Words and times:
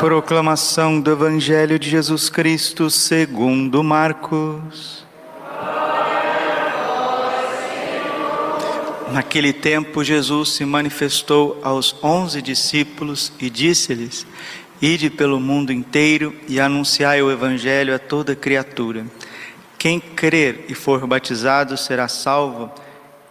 Proclamação 0.00 0.98
do 0.98 1.12
Evangelho 1.12 1.78
de 1.78 1.90
Jesus 1.90 2.30
Cristo 2.30 2.88
segundo 2.88 3.84
Marcos. 3.84 5.04
Naquele 9.12 9.52
tempo, 9.52 10.02
Jesus 10.02 10.52
se 10.52 10.64
manifestou 10.64 11.60
aos 11.62 11.94
onze 12.02 12.40
discípulos 12.40 13.30
e 13.38 13.50
disse-lhes: 13.50 14.26
Ide 14.80 15.10
pelo 15.10 15.38
mundo 15.38 15.70
inteiro 15.70 16.34
e 16.48 16.58
anunciai 16.58 17.20
o 17.20 17.30
Evangelho 17.30 17.94
a 17.94 17.98
toda 17.98 18.34
criatura. 18.34 19.04
Quem 19.76 20.00
crer 20.00 20.64
e 20.70 20.74
for 20.74 21.06
batizado 21.06 21.76
será 21.76 22.08
salvo, 22.08 22.72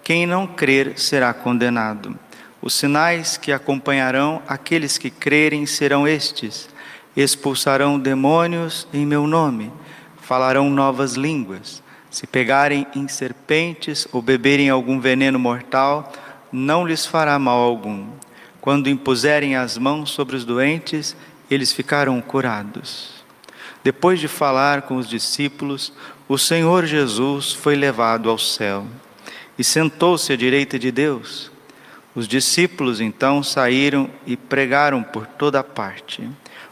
quem 0.04 0.27
não 0.27 0.45
crer 0.45 0.99
será 0.99 1.33
condenado. 1.33 2.15
Os 2.62 2.73
sinais 2.73 3.38
que 3.38 3.52
acompanharão 3.52 4.41
aqueles 4.48 4.98
que 4.98 5.09
crerem 5.09 5.66
serão 5.66 6.08
estes: 6.08 6.70
expulsarão 7.16 8.00
demônios 8.00 8.88
em 8.94 9.05
meu 9.05 9.26
nome, 9.26 9.72
falarão 10.22 10.70
novas 10.70 11.14
línguas. 11.14 11.81
Se 12.09 12.26
pegarem 12.26 12.88
em 12.95 13.08
serpentes 13.08 14.08
ou 14.12 14.22
beberem 14.22 14.70
algum 14.70 15.00
veneno 15.00 15.38
mortal, 15.38 16.12
não 16.52 16.86
lhes 16.86 17.05
fará 17.05 17.38
mal 17.38 17.59
algum. 17.59 18.08
Quando 18.59 18.89
impuserem 18.89 19.55
as 19.55 19.78
mãos 19.78 20.09
sobre 20.09 20.36
os 20.36 20.44
doentes, 20.44 21.16
eles 21.50 21.72
ficarão 21.72 22.20
curados. 22.20 23.23
Depois 23.84 24.20
de 24.20 24.28
falar 24.28 24.81
com 24.81 24.98
os 24.98 25.08
discípulos, 25.08 25.94
o 26.28 26.38
Senhor 26.38 26.86
Jesus 26.86 27.53
foi 27.53 27.76
levado 27.76 28.30
ao 28.30 28.38
céu 28.38 28.86
e 29.58 29.64
sentou-se 29.64 30.31
à 30.34 30.36
direita 30.36 30.78
de 30.78 30.91
Deus. 30.91 31.52
Os 32.16 32.27
discípulos 32.27 32.99
então 32.99 33.44
saíram 33.44 34.09
e 34.26 34.36
pregaram 34.36 35.04
por 35.04 35.27
toda 35.27 35.63
parte. 35.63 36.27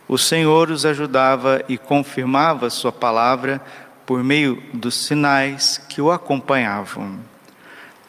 O 0.08 0.18
Senhor 0.18 0.72
os 0.72 0.86
ajudava 0.86 1.64
e 1.70 1.78
confirmava 1.78 2.70
Sua 2.70 2.92
palavra 2.92 3.61
por 4.06 4.23
meio 4.23 4.64
dos 4.73 4.95
sinais 4.95 5.78
que 5.89 6.02
o 6.02 6.11
acompanhavam. 6.11 7.20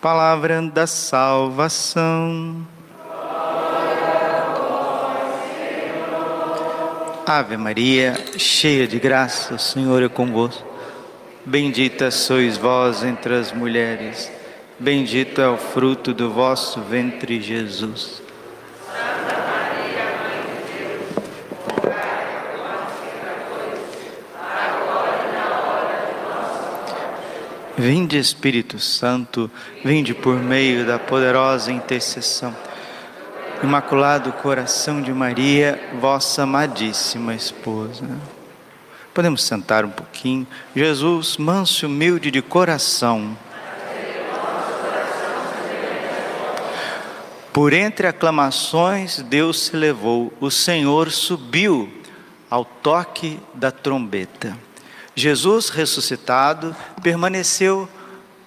Palavra 0.00 0.62
da 0.62 0.86
salvação. 0.86 2.66
Ave 7.26 7.58
Maria, 7.58 8.16
cheia 8.38 8.88
de 8.88 8.98
graça, 8.98 9.54
o 9.54 9.58
Senhor 9.58 10.02
é 10.02 10.08
convosco. 10.08 10.66
Bendita 11.44 12.10
sois 12.10 12.56
vós 12.56 13.02
entre 13.02 13.34
as 13.34 13.52
mulheres 13.52 14.37
Bendito 14.80 15.40
é 15.40 15.48
o 15.48 15.56
fruto 15.56 16.14
do 16.14 16.30
vosso 16.30 16.80
ventre, 16.80 17.42
Jesus. 17.42 18.22
Vinde 27.76 28.16
Espírito 28.18 28.78
Santo, 28.78 29.50
vinde 29.84 30.14
por 30.14 30.36
meio 30.36 30.86
da 30.86 30.96
poderosa 30.96 31.72
intercessão. 31.72 32.54
Imaculado 33.60 34.32
coração 34.34 35.02
de 35.02 35.12
Maria, 35.12 35.80
vossa 36.00 36.44
amadíssima 36.44 37.34
esposa. 37.34 38.08
Podemos 39.12 39.42
sentar 39.42 39.84
um 39.84 39.90
pouquinho. 39.90 40.46
Jesus, 40.76 41.36
manso 41.36 41.84
e 41.84 41.86
humilde 41.86 42.30
de 42.30 42.40
coração 42.40 43.36
Por 47.58 47.72
entre 47.72 48.06
aclamações, 48.06 49.20
Deus 49.20 49.62
se 49.62 49.76
levou, 49.76 50.32
o 50.38 50.48
Senhor 50.48 51.10
subiu 51.10 51.92
ao 52.48 52.64
toque 52.64 53.40
da 53.52 53.72
trombeta. 53.72 54.56
Jesus 55.12 55.68
ressuscitado 55.68 56.76
permaneceu 57.02 57.88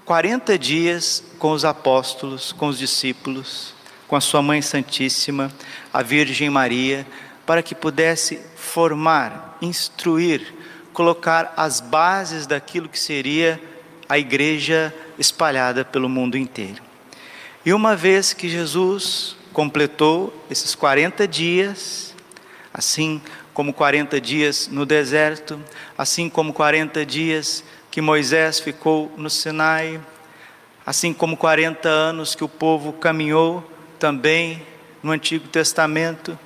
40 0.06 0.58
dias 0.58 1.26
com 1.38 1.52
os 1.52 1.66
apóstolos, 1.66 2.54
com 2.54 2.68
os 2.68 2.80
discípulos, 2.80 3.74
com 4.08 4.16
a 4.16 4.22
sua 4.22 4.42
Mãe 4.42 4.62
Santíssima, 4.62 5.52
a 5.92 6.02
Virgem 6.02 6.50
Maria, 6.50 7.06
para 7.46 7.62
que 7.62 7.76
pudesse 7.76 8.40
formar, 8.56 9.58
instruir, 9.62 10.56
colocar 10.94 11.54
as 11.58 11.82
bases 11.82 12.48
daquilo 12.48 12.88
que 12.88 12.98
seria 12.98 13.62
a 14.08 14.18
igreja 14.18 14.96
espalhada 15.20 15.84
pelo 15.84 16.08
mundo 16.08 16.38
inteiro. 16.38 16.91
E 17.64 17.74
uma 17.74 17.96
vez 17.96 18.34
que 18.34 18.50
Jesus 18.50 19.36
completou 19.54 20.34
esses 20.50 20.74
40 20.74 21.28
dias, 21.28 22.16
assim 22.74 23.22
como 23.54 23.72
40 23.72 24.20
dias 24.20 24.68
no 24.68 24.84
deserto, 24.84 25.62
assim 25.96 26.28
como 26.28 26.54
40 26.54 27.06
dias 27.06 27.64
que 27.92 28.02
Moisés 28.02 28.60
ficou 28.60 29.14
no 29.16 29.30
Sinai, 29.30 30.02
assim 30.84 31.14
como 31.14 31.38
40 31.38 31.88
anos 31.88 32.34
que 32.34 32.44
o 32.44 32.50
povo 32.50 32.94
caminhou 32.94 33.64
também 34.00 34.66
no 35.04 35.12
Antigo 35.12 35.48
Testamento, 35.48 36.40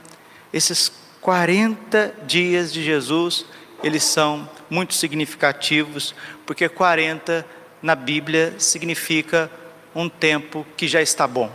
esses 0.51 0.91
40 1.21 2.13
dias 2.27 2.73
de 2.73 2.83
Jesus, 2.83 3.45
eles 3.81 4.03
são 4.03 4.49
muito 4.69 4.93
significativos, 4.93 6.13
porque 6.45 6.67
40 6.67 7.45
na 7.81 7.95
Bíblia 7.95 8.55
significa 8.57 9.49
um 9.95 10.09
tempo 10.09 10.67
que 10.75 10.87
já 10.87 11.01
está 11.01 11.25
bom. 11.25 11.49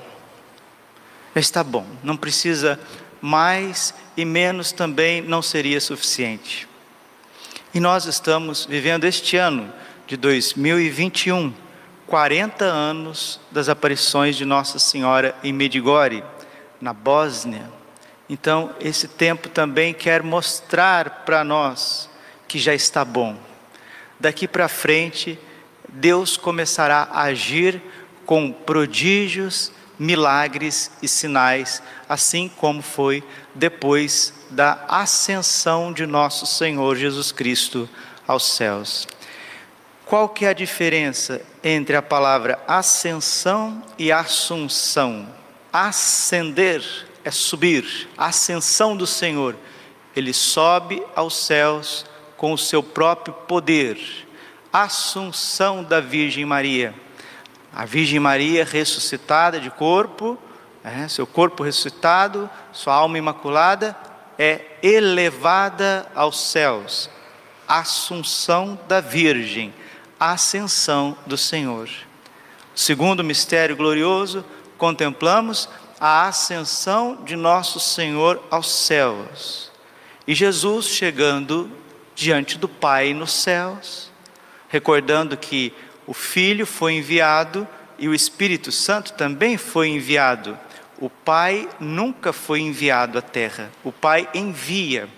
Já 1.34 1.40
está 1.40 1.62
bom, 1.62 1.86
não 2.02 2.16
precisa 2.16 2.80
mais 3.20 3.94
e 4.16 4.24
menos 4.24 4.72
também 4.72 5.20
não 5.20 5.42
seria 5.42 5.80
suficiente. 5.80 6.66
E 7.72 7.78
nós 7.78 8.06
estamos 8.06 8.64
vivendo 8.64 9.04
este 9.04 9.36
ano 9.36 9.72
de 10.06 10.16
2021, 10.16 11.54
40 12.06 12.64
anos 12.64 13.38
das 13.52 13.68
aparições 13.68 14.34
de 14.34 14.44
Nossa 14.44 14.78
Senhora 14.78 15.36
em 15.44 15.52
Medigore, 15.52 16.24
na 16.80 16.92
Bósnia. 16.92 17.70
Então, 18.28 18.74
esse 18.80 19.06
tempo 19.06 19.48
também 19.48 19.94
quer 19.94 20.22
mostrar 20.22 21.22
para 21.24 21.44
nós 21.44 22.10
que 22.48 22.58
já 22.58 22.74
está 22.74 23.04
bom. 23.04 23.36
Daqui 24.18 24.48
para 24.48 24.66
frente, 24.66 25.38
Deus 25.88 26.36
começará 26.36 27.08
a 27.12 27.22
agir 27.22 27.80
com 28.30 28.52
prodígios, 28.52 29.72
milagres 29.98 30.88
e 31.02 31.08
sinais, 31.08 31.82
assim 32.08 32.48
como 32.48 32.80
foi 32.80 33.24
depois 33.56 34.32
da 34.50 34.84
ascensão 34.86 35.92
de 35.92 36.06
nosso 36.06 36.46
Senhor 36.46 36.94
Jesus 36.94 37.32
Cristo 37.32 37.90
aos 38.28 38.52
céus. 38.52 39.08
Qual 40.06 40.28
que 40.28 40.44
é 40.44 40.50
a 40.50 40.52
diferença 40.52 41.42
entre 41.64 41.96
a 41.96 42.02
palavra 42.02 42.62
ascensão 42.68 43.82
e 43.98 44.12
assunção? 44.12 45.28
Ascender 45.72 46.84
é 47.24 47.32
subir, 47.32 48.08
ascensão 48.16 48.96
do 48.96 49.08
Senhor. 49.08 49.56
Ele 50.14 50.32
sobe 50.32 51.02
aos 51.16 51.34
céus 51.34 52.06
com 52.36 52.52
o 52.52 52.58
seu 52.58 52.80
próprio 52.80 53.34
poder. 53.48 53.98
Assunção 54.72 55.82
da 55.82 55.98
Virgem 55.98 56.44
Maria 56.44 56.94
a 57.74 57.84
Virgem 57.84 58.18
Maria 58.18 58.64
ressuscitada 58.64 59.60
de 59.60 59.70
corpo, 59.70 60.38
é, 60.82 61.06
seu 61.08 61.26
corpo 61.26 61.62
ressuscitado, 61.62 62.48
sua 62.72 62.94
alma 62.94 63.18
imaculada, 63.18 63.96
é 64.38 64.78
elevada 64.82 66.10
aos 66.14 66.40
céus. 66.50 67.10
Assunção 67.68 68.78
da 68.88 69.00
Virgem, 69.00 69.72
ascensão 70.18 71.16
do 71.26 71.36
Senhor. 71.36 71.88
Segundo 72.74 73.22
mistério 73.22 73.76
glorioso, 73.76 74.44
contemplamos 74.78 75.68
a 76.00 76.26
ascensão 76.26 77.22
de 77.24 77.36
nosso 77.36 77.78
Senhor 77.78 78.42
aos 78.50 78.70
céus. 78.70 79.70
E 80.26 80.34
Jesus 80.34 80.86
chegando 80.86 81.70
diante 82.14 82.56
do 82.56 82.68
Pai 82.68 83.12
nos 83.12 83.32
céus, 83.32 84.10
recordando 84.68 85.36
que 85.36 85.74
o 86.10 86.12
Filho 86.12 86.66
foi 86.66 86.94
enviado 86.94 87.68
e 87.96 88.08
o 88.08 88.14
Espírito 88.14 88.72
Santo 88.72 89.12
também 89.12 89.56
foi 89.56 89.90
enviado. 89.90 90.58
O 90.98 91.08
Pai 91.08 91.68
nunca 91.78 92.32
foi 92.32 92.58
enviado 92.58 93.16
à 93.16 93.22
terra. 93.22 93.70
O 93.84 93.92
Pai 93.92 94.28
envia 94.34 95.08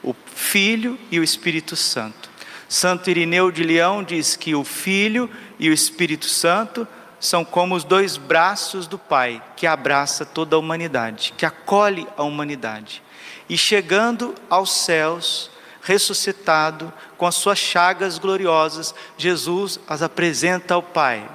o 0.00 0.14
Filho 0.36 0.96
e 1.10 1.18
o 1.18 1.24
Espírito 1.24 1.74
Santo. 1.74 2.30
Santo 2.68 3.10
Irineu 3.10 3.50
de 3.50 3.64
Leão 3.64 4.04
diz 4.04 4.36
que 4.36 4.54
o 4.54 4.62
Filho 4.62 5.28
e 5.58 5.68
o 5.68 5.72
Espírito 5.72 6.26
Santo 6.26 6.86
são 7.18 7.44
como 7.44 7.74
os 7.74 7.82
dois 7.82 8.16
braços 8.16 8.86
do 8.86 8.96
Pai, 8.96 9.42
que 9.56 9.66
abraça 9.66 10.24
toda 10.24 10.54
a 10.54 10.58
humanidade, 10.60 11.34
que 11.36 11.44
acolhe 11.44 12.06
a 12.16 12.22
humanidade. 12.22 13.02
E 13.48 13.58
chegando 13.58 14.36
aos 14.48 14.70
céus, 14.70 15.50
ressuscitado, 15.88 16.92
com 17.16 17.26
as 17.26 17.34
suas 17.34 17.58
chagas 17.58 18.18
gloriosas, 18.18 18.94
Jesus 19.16 19.80
as 19.88 20.02
apresenta 20.02 20.74
ao 20.74 20.82
Pai. 20.82 21.26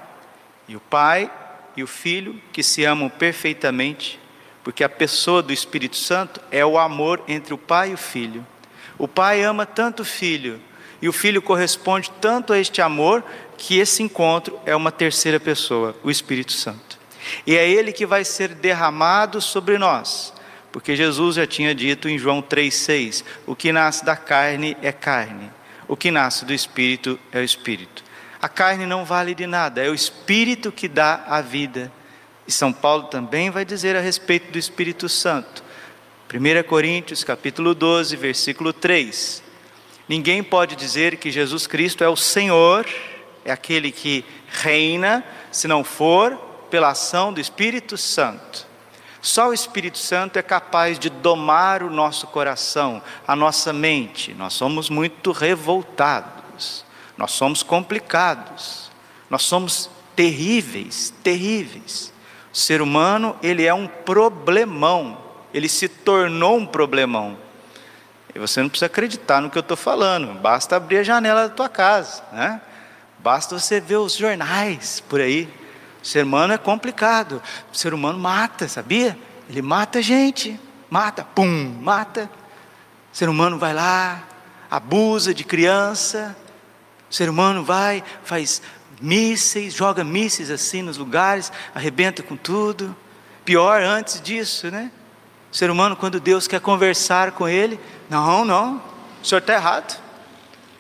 E 0.68 0.76
o 0.76 0.80
Pai 0.80 1.32
e 1.76 1.82
o 1.82 1.88
Filho, 1.88 2.40
que 2.52 2.62
se 2.62 2.86
amam 2.86 3.10
perfeitamente, 3.10 4.20
porque 4.64 4.84
a 4.84 4.90
pessoa 4.90 5.42
do 5.42 5.52
Espírito 5.52 5.98
Santo 5.98 6.40
é 6.52 6.64
o 6.64 6.78
amor 6.78 7.24
entre 7.28 7.52
o 7.52 7.58
Pai 7.58 7.90
e 7.90 7.94
o 7.96 7.98
Filho. 7.98 8.46
O 8.96 9.08
Pai 9.08 9.42
ama 9.42 9.66
tanto 9.66 10.04
o 10.04 10.06
Filho, 10.06 10.62
e 11.02 11.10
o 11.10 11.14
Filho 11.14 11.42
corresponde 11.42 12.12
tanto 12.22 12.54
a 12.54 12.60
este 12.60 12.80
amor, 12.80 13.24
que 13.58 13.80
esse 13.80 14.04
encontro 14.04 14.60
é 14.68 14.76
uma 14.76 14.92
terceira 14.92 15.40
pessoa, 15.40 15.96
o 16.04 16.12
Espírito 16.12 16.52
Santo. 16.52 17.00
E 17.48 17.56
é 17.58 17.68
ele 17.68 17.92
que 17.92 18.06
vai 18.06 18.24
ser 18.24 18.50
derramado 18.50 19.42
sobre 19.42 19.80
nós, 19.80 20.32
porque 20.74 20.96
Jesus 20.96 21.36
já 21.36 21.46
tinha 21.46 21.74
dito 21.76 22.10
em 22.10 22.18
João 22.18 22.42
3,6: 22.42 23.24
o 23.46 23.56
que 23.56 23.72
nasce 23.72 24.04
da 24.04 24.18
carne 24.18 24.76
é 24.82 24.92
carne, 24.92 25.52
o 25.88 25.96
que 25.96 26.10
nasce 26.10 26.44
do 26.44 26.52
Espírito 26.52 27.18
é 27.32 27.40
o 27.40 27.44
Espírito. 27.44 28.04
A 28.42 28.50
carne 28.50 28.88
não 28.88 29.06
vale 29.06 29.36
de 29.36 29.46
nada, 29.46 29.86
é 29.86 29.90
o 29.90 29.94
Espírito 29.94 30.72
que 30.72 30.88
dá 30.88 31.24
a 31.28 31.42
vida. 31.42 31.92
E 32.48 32.52
São 32.52 32.74
Paulo 32.74 33.04
também 33.04 33.52
vai 33.52 33.64
dizer 33.64 33.96
a 33.96 34.02
respeito 34.02 34.52
do 34.52 34.58
Espírito 34.58 35.08
Santo. 35.08 35.64
1 36.34 36.68
Coríntios 36.68 37.24
capítulo 37.24 37.76
12, 37.76 38.16
versículo 38.16 38.74
3. 38.74 39.44
Ninguém 40.10 40.44
pode 40.44 40.76
dizer 40.76 41.18
que 41.18 41.32
Jesus 41.32 41.68
Cristo 41.68 42.04
é 42.04 42.10
o 42.10 42.18
Senhor, 42.18 42.86
é 43.46 43.52
aquele 43.52 43.92
que 43.92 44.26
reina, 44.50 45.24
se 45.52 45.68
não 45.68 45.84
for 45.84 46.36
pela 46.72 46.90
ação 46.90 47.32
do 47.32 47.40
Espírito 47.40 47.96
Santo. 47.96 48.73
Só 49.24 49.48
o 49.48 49.54
Espírito 49.54 49.98
Santo 49.98 50.38
é 50.38 50.42
capaz 50.42 51.00
de 51.00 51.10
domar 51.10 51.82
o 51.82 51.90
nosso 51.90 52.28
coração, 52.28 53.02
a 53.26 53.34
nossa 53.38 53.72
mente. 53.72 54.34
Nós 54.34 54.52
somos 54.52 54.90
muito 54.90 55.32
revoltados, 55.32 56.84
nós 57.18 57.32
somos 57.32 57.64
complicados, 57.64 58.92
nós 59.30 59.44
somos 59.44 59.90
terríveis, 60.14 61.14
terríveis. 61.24 62.12
O 62.54 62.58
ser 62.58 62.82
humano, 62.82 63.34
ele 63.42 63.66
é 63.66 63.74
um 63.74 63.88
problemão, 63.88 65.18
ele 65.54 65.70
se 65.70 65.88
tornou 65.88 66.58
um 66.58 66.66
problemão. 66.66 67.38
E 68.36 68.40
você 68.40 68.62
não 68.62 68.68
precisa 68.68 68.88
acreditar 68.88 69.40
no 69.40 69.50
que 69.50 69.58
eu 69.58 69.62
estou 69.62 69.78
falando, 69.78 70.38
basta 70.42 70.76
abrir 70.76 70.98
a 70.98 71.04
janela 71.04 71.48
da 71.48 71.56
tua 71.56 71.70
casa, 71.70 72.22
né? 72.34 72.60
basta 73.20 73.58
você 73.58 73.80
ver 73.80 73.96
os 73.96 74.18
jornais 74.18 75.00
por 75.08 75.22
aí. 75.22 75.48
O 76.04 76.06
ser 76.06 76.26
humano 76.26 76.52
é 76.52 76.58
complicado, 76.58 77.42
o 77.72 77.78
ser 77.78 77.94
humano 77.94 78.20
mata, 78.20 78.68
sabia? 78.68 79.18
Ele 79.50 79.62
mata 79.62 80.02
gente, 80.02 80.60
mata, 80.90 81.24
pum, 81.24 81.78
mata. 81.82 82.30
O 83.14 83.16
ser 83.16 83.30
humano 83.30 83.58
vai 83.58 83.74
lá, 83.74 84.22
abusa 84.70 85.34
de 85.34 85.46
criança, 85.46 86.36
o 87.10 87.14
ser 87.14 87.30
humano 87.30 87.64
vai, 87.64 88.04
faz 88.26 88.62
mísseis, 89.00 89.74
joga 89.74 90.04
mísseis 90.04 90.52
assim 90.52 90.82
nos 90.82 90.98
lugares, 90.98 91.54
arrebenta 91.74 92.22
com 92.22 92.36
tudo. 92.36 92.94
Pior 93.46 93.82
antes 93.82 94.20
disso, 94.22 94.70
né? 94.70 94.92
O 95.52 95.56
ser 95.56 95.70
humano, 95.70 95.96
quando 95.96 96.20
Deus 96.20 96.48
quer 96.48 96.60
conversar 96.60 97.32
com 97.32 97.48
ele, 97.48 97.80
não, 98.10 98.44
não, 98.44 98.82
o 99.22 99.26
senhor 99.26 99.40
está 99.40 99.54
errado. 99.54 100.02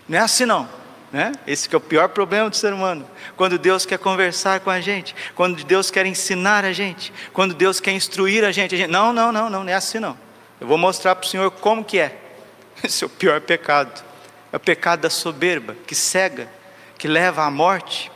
Não 0.09 0.17
é 0.17 0.21
assim 0.21 0.45
não. 0.45 0.67
Né? 1.13 1.31
Esse 1.45 1.69
que 1.69 1.75
é 1.75 1.77
o 1.77 1.81
pior 1.81 2.10
problema 2.10 2.50
do 2.50 2.56
ser 2.56 2.74
humano. 2.74 3.07
Quando 3.38 3.60
Deus 3.60 3.86
quer 3.86 4.00
conversar 4.00 4.62
com 4.62 4.71
a 4.71 4.81
gente, 4.81 5.15
quando 5.36 5.63
Deus 5.63 5.92
quer 5.92 6.07
ensinar 6.07 6.65
a 6.65 6.74
gente, 6.74 7.13
quando 7.31 7.54
Deus 7.54 7.80
quer 7.80 7.92
instruir 7.92 8.44
a 8.44 8.51
gente, 8.51 8.74
a 8.74 8.77
gente 8.80 8.89
não, 8.89 9.13
não, 9.13 9.31
não, 9.31 9.48
não, 9.48 9.63
não 9.63 9.69
é 9.69 9.75
assim 9.75 10.00
não. 10.00 10.18
Eu 10.60 10.65
vou 10.65 10.77
mostrar 10.77 11.13
para 11.15 11.27
o 11.27 11.30
Senhor 11.30 11.51
como 11.51 11.86
que 11.86 12.00
é. 12.00 12.18
Esse 12.83 13.04
é 13.04 13.07
o 13.07 13.10
pior 13.12 13.39
pecado. 13.42 14.04
É 14.51 14.57
o 14.57 14.60
pecado 14.60 15.01
da 15.01 15.10
soberba, 15.10 15.75
que 15.86 15.94
cega, 15.94 16.50
que 16.98 17.07
leva 17.07 17.44
à 17.44 17.51
morte, 17.51 18.12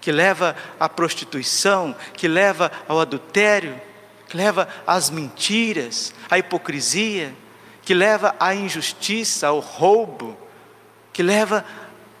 que 0.00 0.10
leva 0.10 0.56
à 0.80 0.88
prostituição, 0.88 1.94
que 2.12 2.26
leva 2.26 2.72
ao 2.88 3.00
adultério, 3.00 3.80
que 4.28 4.36
leva 4.36 4.66
às 4.84 5.10
mentiras, 5.10 6.12
à 6.28 6.38
hipocrisia, 6.38 7.32
que 7.82 7.94
leva 7.94 8.34
à 8.40 8.52
injustiça, 8.52 9.46
ao 9.46 9.60
roubo, 9.60 10.36
que 11.12 11.22
leva 11.22 11.64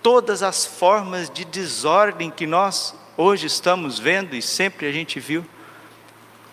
todas 0.02 0.42
as 0.42 0.66
formas 0.66 1.30
de 1.30 1.44
desordem 1.44 2.30
que 2.30 2.46
nós 2.46 2.94
hoje 3.16 3.46
estamos 3.46 3.98
vendo 3.98 4.34
e 4.34 4.42
sempre 4.42 4.86
a 4.86 4.92
gente 4.92 5.20
viu. 5.20 5.44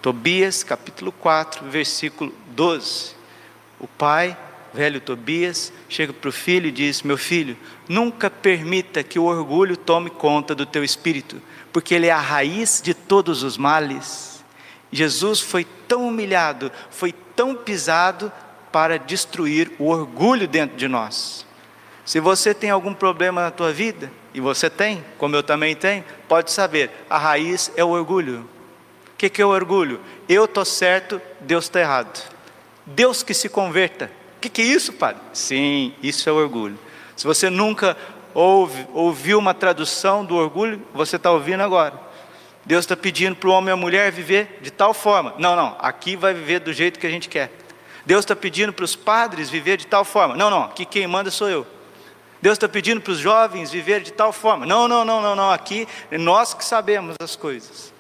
Tobias 0.01 0.63
capítulo 0.63 1.12
4, 1.12 1.68
versículo 1.69 2.34
12. 2.56 3.16
O 3.80 3.88
pai 3.88 4.38
velho 4.74 5.01
Tobias, 5.01 5.74
chega 5.88 6.13
para 6.13 6.30
o 6.30 6.34
filho 6.34 6.68
e 6.68 6.72
diz: 6.72 7.01
Meu 7.01 7.18
filho, 7.18 7.57
nunca 7.88 8.30
permita 8.30 9.04
que 9.04 9.19
o 9.19 9.24
orgulho 9.24 9.75
tome 9.75 10.10
conta 10.10 10.54
do 10.54 10.66
teu 10.66 10.84
espírito, 10.84 11.42
porque 11.72 11.94
ele 11.94 12.07
é 12.07 12.12
a 12.12 12.19
raiz 12.19 12.81
de 12.81 12.94
todos 12.94 13.44
os 13.44 13.57
males. 13.57 14.44
Jesus 14.92 15.40
foi 15.40 15.66
tão 15.88 16.07
humilhado, 16.07 16.72
foi 16.90 17.13
tão 17.36 17.56
pisado 17.56 18.31
para 18.72 18.98
destruir 18.98 19.72
o 19.80 19.88
orgulho 19.88 20.48
dentro 20.48 20.78
de 20.78 20.88
nós. 20.88 21.46
Se 22.09 22.19
você 22.19 22.56
tem 22.56 22.71
algum 22.71 22.91
problema 22.91 23.39
na 23.39 23.51
tua 23.51 23.71
vida, 23.71 24.11
e 24.33 24.41
você 24.41 24.67
tem, 24.67 25.06
como 25.19 25.35
eu 25.35 25.44
também 25.44 25.75
tenho, 25.75 26.03
pode 26.27 26.50
saber, 26.50 26.89
a 27.07 27.19
raiz 27.19 27.71
é 27.75 27.83
o 27.83 27.89
orgulho. 27.89 28.50
O 29.13 29.15
que, 29.15 29.29
que 29.29 29.39
é 29.39 29.45
o 29.45 29.50
orgulho? 29.50 30.00
Eu 30.27 30.45
estou 30.45 30.65
certo, 30.65 31.21
Deus 31.39 31.65
está 31.65 31.81
errado. 31.81 32.19
Deus 32.83 33.21
que 33.21 33.31
se 33.31 33.47
converta, 33.47 34.09
o 34.38 34.39
que, 34.39 34.50
que 34.50 34.59
é 34.59 34.65
isso, 34.65 34.91
padre? 34.94 35.21
Sim, 35.33 35.94
isso 36.01 36.27
é 36.27 36.31
orgulho. 36.31 36.79
Se 37.15 37.27
você 37.27 37.47
nunca 37.47 37.95
ouve, 38.33 38.88
ouviu 38.91 39.38
uma 39.38 39.53
tradução 39.53 40.25
do 40.25 40.35
orgulho, 40.35 40.81
você 40.91 41.15
está 41.15 41.29
ouvindo 41.29 41.62
agora. 41.62 41.94
Deus 42.65 42.85
está 42.85 42.97
pedindo 42.97 43.35
para 43.35 43.50
o 43.50 43.53
homem 43.53 43.69
e 43.69 43.73
a 43.73 43.77
mulher 43.77 44.12
viver 44.12 44.57
de 44.63 44.71
tal 44.71 44.95
forma. 44.95 45.35
Não, 45.38 45.55
não, 45.55 45.77
aqui 45.77 46.15
vai 46.15 46.33
viver 46.33 46.59
do 46.62 46.73
jeito 46.73 47.00
que 47.00 47.05
a 47.05 47.12
gente 47.12 47.29
quer. 47.29 47.51
Deus 48.03 48.25
está 48.25 48.35
pedindo 48.35 48.73
para 48.73 48.85
os 48.85 48.95
padres 48.95 49.47
viver 49.47 49.77
de 49.77 49.85
tal 49.85 50.03
forma. 50.03 50.35
Não, 50.35 50.50
não, 50.50 50.63
aqui 50.63 50.85
quem 50.85 51.05
manda 51.05 51.29
sou 51.29 51.47
eu. 51.47 51.67
Deus 52.41 52.53
está 52.53 52.69
pedindo 52.69 53.01
para 53.01 53.12
os 53.12 53.19
jovens 53.19 53.71
viver 53.71 54.01
de 54.01 54.13
tal 54.13 54.31
forma. 54.31 54.65
Não, 54.65 54.88
não, 54.88 55.03
não, 55.03 55.21
não, 55.21 55.36
não. 55.36 55.51
Aqui 55.51 55.88
nós 56.12 56.53
que 56.53 56.63
sabemos 56.63 57.15
as 57.21 57.36
coisas. 57.36 57.94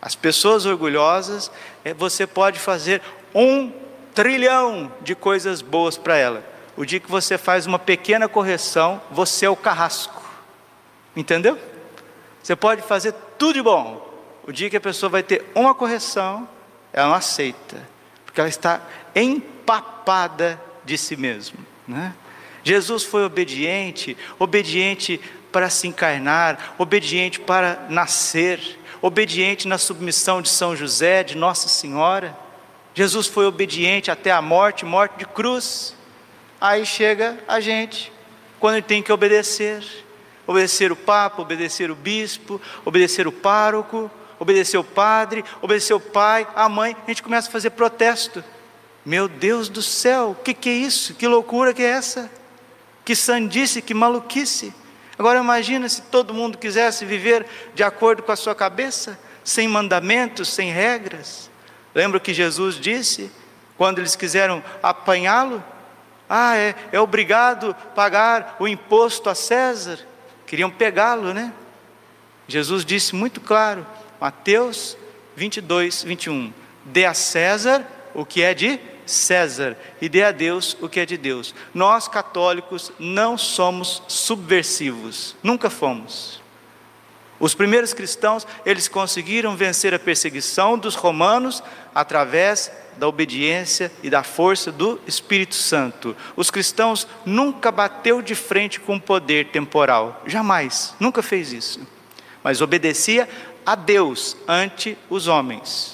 As 0.00 0.14
pessoas 0.14 0.66
orgulhosas, 0.66 1.50
é, 1.84 1.94
você 1.94 2.26
pode 2.26 2.58
fazer 2.58 3.00
um 3.34 3.72
trilhão 4.14 4.92
de 5.00 5.14
coisas 5.14 5.60
boas 5.60 5.96
para 5.96 6.16
ela. 6.16 6.44
O 6.76 6.84
dia 6.84 7.00
que 7.00 7.10
você 7.10 7.38
faz 7.38 7.66
uma 7.66 7.78
pequena 7.78 8.28
correção, 8.28 9.00
você 9.10 9.46
é 9.46 9.50
o 9.50 9.56
carrasco. 9.56 10.22
Entendeu? 11.16 11.58
Você 12.42 12.54
pode 12.54 12.82
fazer 12.82 13.14
tudo 13.38 13.54
de 13.54 13.62
bom. 13.62 14.12
O 14.46 14.52
dia 14.52 14.68
que 14.68 14.76
a 14.76 14.80
pessoa 14.80 15.08
vai 15.08 15.22
ter 15.22 15.50
uma 15.54 15.74
correção, 15.74 16.46
ela 16.92 17.08
não 17.08 17.14
aceita, 17.14 17.88
porque 18.24 18.40
ela 18.40 18.48
está 18.48 18.82
empapada 19.14 20.60
de 20.84 20.98
si 20.98 21.16
mesma. 21.16 21.58
Né? 21.88 22.12
Jesus 22.64 23.04
foi 23.04 23.24
obediente, 23.24 24.16
obediente 24.38 25.20
para 25.52 25.70
se 25.70 25.86
encarnar, 25.86 26.74
obediente 26.78 27.38
para 27.38 27.86
nascer, 27.88 28.80
obediente 29.00 29.68
na 29.68 29.78
submissão 29.78 30.42
de 30.42 30.48
São 30.48 30.74
José, 30.74 31.22
de 31.22 31.36
Nossa 31.36 31.68
Senhora. 31.68 32.36
Jesus 32.94 33.26
foi 33.26 33.46
obediente 33.46 34.10
até 34.10 34.32
a 34.32 34.40
morte, 34.40 34.84
morte 34.84 35.18
de 35.18 35.26
cruz. 35.26 35.94
Aí 36.60 36.86
chega 36.86 37.38
a 37.46 37.60
gente, 37.60 38.10
quando 38.58 38.76
ele 38.76 38.82
tem 38.82 39.02
que 39.02 39.12
obedecer. 39.12 39.84
Obedecer 40.46 40.90
o 40.90 40.96
Papa, 40.96 41.40
obedecer 41.40 41.90
o 41.90 41.94
bispo, 41.94 42.60
obedecer 42.84 43.26
o 43.26 43.32
pároco, 43.32 44.10
obedecer 44.38 44.76
o 44.76 44.84
padre, 44.84 45.44
obedecer 45.62 45.94
o 45.94 46.00
pai, 46.00 46.46
a 46.54 46.68
mãe, 46.68 46.96
a 47.04 47.10
gente 47.10 47.22
começa 47.22 47.48
a 47.48 47.52
fazer 47.52 47.70
protesto. 47.70 48.44
Meu 49.04 49.28
Deus 49.28 49.68
do 49.68 49.82
céu, 49.82 50.30
o 50.30 50.34
que, 50.34 50.52
que 50.52 50.68
é 50.68 50.72
isso? 50.72 51.14
Que 51.14 51.26
loucura 51.26 51.72
que 51.72 51.82
é 51.82 51.86
essa? 51.86 52.30
Que 53.04 53.14
sandice, 53.14 53.82
que 53.82 53.94
maluquice. 53.94 54.72
Agora 55.18 55.38
imagina 55.38 55.88
se 55.88 56.02
todo 56.02 56.34
mundo 56.34 56.58
quisesse 56.58 57.04
viver 57.04 57.46
de 57.74 57.82
acordo 57.82 58.22
com 58.22 58.32
a 58.32 58.36
sua 58.36 58.54
cabeça, 58.54 59.18
sem 59.44 59.68
mandamentos, 59.68 60.48
sem 60.48 60.72
regras. 60.72 61.50
Lembra 61.94 62.18
que 62.18 62.34
Jesus 62.34 62.76
disse 62.76 63.30
quando 63.76 63.98
eles 63.98 64.16
quiseram 64.16 64.62
apanhá-lo? 64.82 65.62
Ah, 66.28 66.56
é, 66.56 66.74
é 66.90 66.98
obrigado 66.98 67.74
pagar 67.94 68.56
o 68.58 68.66
imposto 68.66 69.28
a 69.28 69.34
César. 69.34 69.98
Queriam 70.46 70.70
pegá-lo, 70.70 71.32
né? 71.32 71.52
Jesus 72.48 72.84
disse 72.84 73.14
muito 73.14 73.40
claro, 73.40 73.86
Mateus 74.20 74.96
22, 75.36 76.02
21. 76.02 76.52
Dê 76.84 77.06
a 77.06 77.14
César 77.14 77.86
o 78.14 78.24
que 78.24 78.42
é 78.42 78.54
de 78.54 78.80
César 79.06 79.76
e 80.00 80.08
dê 80.08 80.22
a 80.22 80.32
Deus 80.32 80.76
o 80.80 80.88
que 80.88 81.00
é 81.00 81.06
de 81.06 81.16
Deus. 81.16 81.54
Nós 81.72 82.08
católicos 82.08 82.92
não 82.98 83.36
somos 83.36 84.02
subversivos, 84.08 85.36
nunca 85.42 85.68
fomos. 85.70 86.42
Os 87.38 87.54
primeiros 87.54 87.92
cristãos, 87.92 88.46
eles 88.64 88.88
conseguiram 88.88 89.56
vencer 89.56 89.92
a 89.92 89.98
perseguição 89.98 90.78
dos 90.78 90.94
romanos 90.94 91.62
através 91.94 92.70
da 92.96 93.08
obediência 93.08 93.90
e 94.02 94.08
da 94.08 94.22
força 94.22 94.70
do 94.70 95.00
Espírito 95.06 95.54
Santo. 95.54 96.16
Os 96.36 96.50
cristãos 96.50 97.06
nunca 97.26 97.72
bateu 97.72 98.22
de 98.22 98.34
frente 98.34 98.78
com 98.78 98.96
o 98.96 99.00
poder 99.00 99.48
temporal, 99.48 100.22
jamais, 100.26 100.94
nunca 101.00 101.22
fez 101.22 101.52
isso. 101.52 101.80
Mas 102.42 102.60
obedecia 102.60 103.28
a 103.66 103.74
Deus 103.74 104.36
ante 104.46 104.96
os 105.10 105.26
homens. 105.26 105.93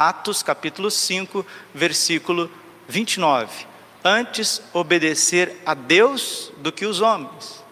Atos 0.00 0.42
capítulo 0.42 0.90
5, 0.90 1.44
versículo 1.74 2.50
29. 2.88 3.66
Antes 4.02 4.62
obedecer 4.72 5.58
a 5.66 5.74
Deus 5.74 6.50
do 6.56 6.72
que 6.72 6.86
os 6.86 7.02
homens. 7.02 7.62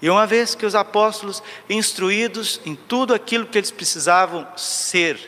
E 0.00 0.08
uma 0.08 0.28
vez 0.28 0.54
que 0.54 0.64
os 0.64 0.76
apóstolos, 0.76 1.42
instruídos 1.68 2.60
em 2.64 2.76
tudo 2.76 3.12
aquilo 3.12 3.46
que 3.46 3.58
eles 3.58 3.72
precisavam 3.72 4.46
ser 4.56 5.18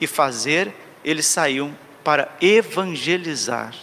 e 0.00 0.06
fazer, 0.06 0.74
eles 1.04 1.26
saíam 1.26 1.76
para 2.02 2.34
evangelizar. 2.40 3.74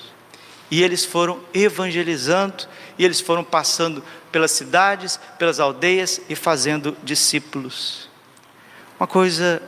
E 0.72 0.82
eles 0.82 1.06
foram 1.06 1.40
evangelizando, 1.54 2.68
e 2.98 3.06
eles 3.06 3.22
foram 3.22 3.44
passando 3.44 4.04
pelas 4.32 4.50
cidades, 4.50 5.20
pelas 5.38 5.60
aldeias 5.60 6.20
e 6.28 6.36
fazendo 6.36 6.98
discípulos. 7.04 8.10
Uma 9.00 9.06
coisa 9.06 9.62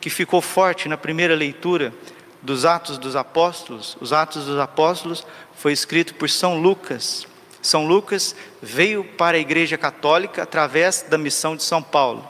que 0.00 0.10
ficou 0.10 0.40
forte 0.40 0.88
na 0.88 0.96
primeira 0.96 1.34
leitura 1.34 1.92
dos 2.40 2.64
Atos 2.64 2.98
dos 2.98 3.16
Apóstolos, 3.16 3.96
os 4.00 4.12
Atos 4.12 4.46
dos 4.46 4.58
Apóstolos 4.58 5.26
foi 5.56 5.72
escrito 5.72 6.14
por 6.14 6.30
São 6.30 6.60
Lucas. 6.60 7.26
São 7.60 7.86
Lucas 7.86 8.34
veio 8.62 9.02
para 9.02 9.36
a 9.36 9.40
Igreja 9.40 9.76
Católica 9.76 10.42
através 10.42 11.02
da 11.02 11.18
missão 11.18 11.56
de 11.56 11.62
São 11.64 11.82
Paulo. 11.82 12.26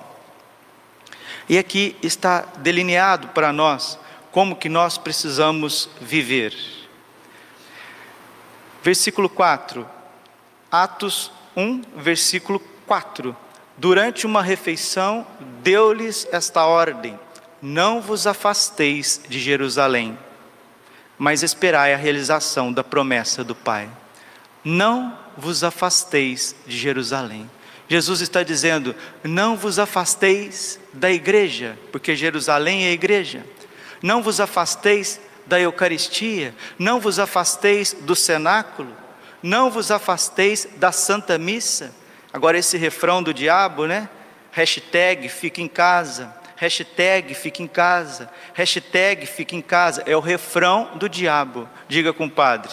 E 1.49 1.59
aqui 1.59 1.97
está 2.03 2.41
delineado 2.59 3.29
para 3.29 3.53
nós 3.53 3.99
como 4.31 4.57
que 4.57 4.69
nós 4.69 4.99
precisamos 4.99 5.89
viver. 6.01 6.55
Versículo 8.83 9.29
4, 9.29 9.89
Atos 10.71 11.31
1, 11.57 11.83
versículo 11.97 12.61
4. 12.87 13.37
Durante 13.77 14.27
uma 14.27 14.43
refeição, 14.43 15.27
deu-lhes 15.63 16.27
esta 16.33 16.65
ordem: 16.65 17.19
Não 17.61 18.01
vos 18.01 18.27
afasteis 18.27 19.21
de 19.29 19.39
Jerusalém, 19.39 20.19
mas 21.19 21.43
esperai 21.43 21.93
a 21.93 21.97
realização 21.97 22.73
da 22.73 22.85
promessa 22.85 23.43
do 23.43 23.55
Pai. 23.55 23.91
Não 24.65 25.19
vos 25.37 25.65
afasteis 25.65 26.55
de 26.67 26.77
Jerusalém. 26.77 27.51
Jesus 27.89 28.21
está 28.21 28.43
dizendo: 28.43 28.95
Não 29.25 29.57
vos 29.57 29.79
afasteis 29.79 30.79
da 30.93 31.11
igreja, 31.11 31.79
porque 31.91 32.15
Jerusalém 32.15 32.85
é 32.85 32.91
a 32.91 32.93
igreja. 32.93 33.45
Não 34.03 34.23
vos 34.23 34.41
afasteis 34.41 35.21
da 35.47 35.59
Eucaristia, 35.59 36.55
não 36.79 37.01
vos 37.01 37.19
afasteis 37.19 37.97
do 38.03 38.15
cenáculo, 38.15 38.95
não 39.43 39.71
vos 39.71 39.91
afasteis 39.91 40.69
da 40.77 40.93
Santa 40.93 41.39
Missa. 41.39 41.95
Agora, 42.33 42.59
esse 42.59 42.77
refrão 42.77 43.23
do 43.23 43.33
diabo, 43.33 43.87
né? 43.87 44.09
Hashtag 44.53 45.29
fica 45.29 45.61
em 45.61 45.69
casa, 45.69 46.35
hashtag 46.59 47.35
fica 47.35 47.63
em 47.63 47.67
casa, 47.67 48.31
hashtag 48.55 49.27
fica 49.27 49.57
em 49.57 49.63
casa, 49.63 50.03
é 50.07 50.17
o 50.17 50.21
refrão 50.21 50.91
do 50.97 51.09
diabo. 51.09 51.69
Diga, 51.89 52.13
compadre, 52.13 52.73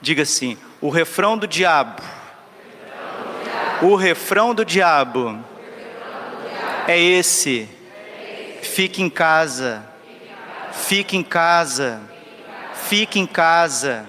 diga 0.00 0.22
assim: 0.22 0.56
o 0.80 0.88
refrão 0.88 1.36
do 1.36 1.46
diabo, 1.46 2.02
o 3.82 3.94
refrão 3.94 4.54
do 4.54 4.64
diabo 4.64 5.44
é 6.88 6.98
esse, 6.98 7.68
fique 8.62 9.02
em 9.02 9.10
casa 9.10 9.96
Fique 10.76 11.16
em 11.16 11.22
casa. 11.22 12.00
Fique 12.74 13.18
em 13.18 13.26
casa. 13.26 14.06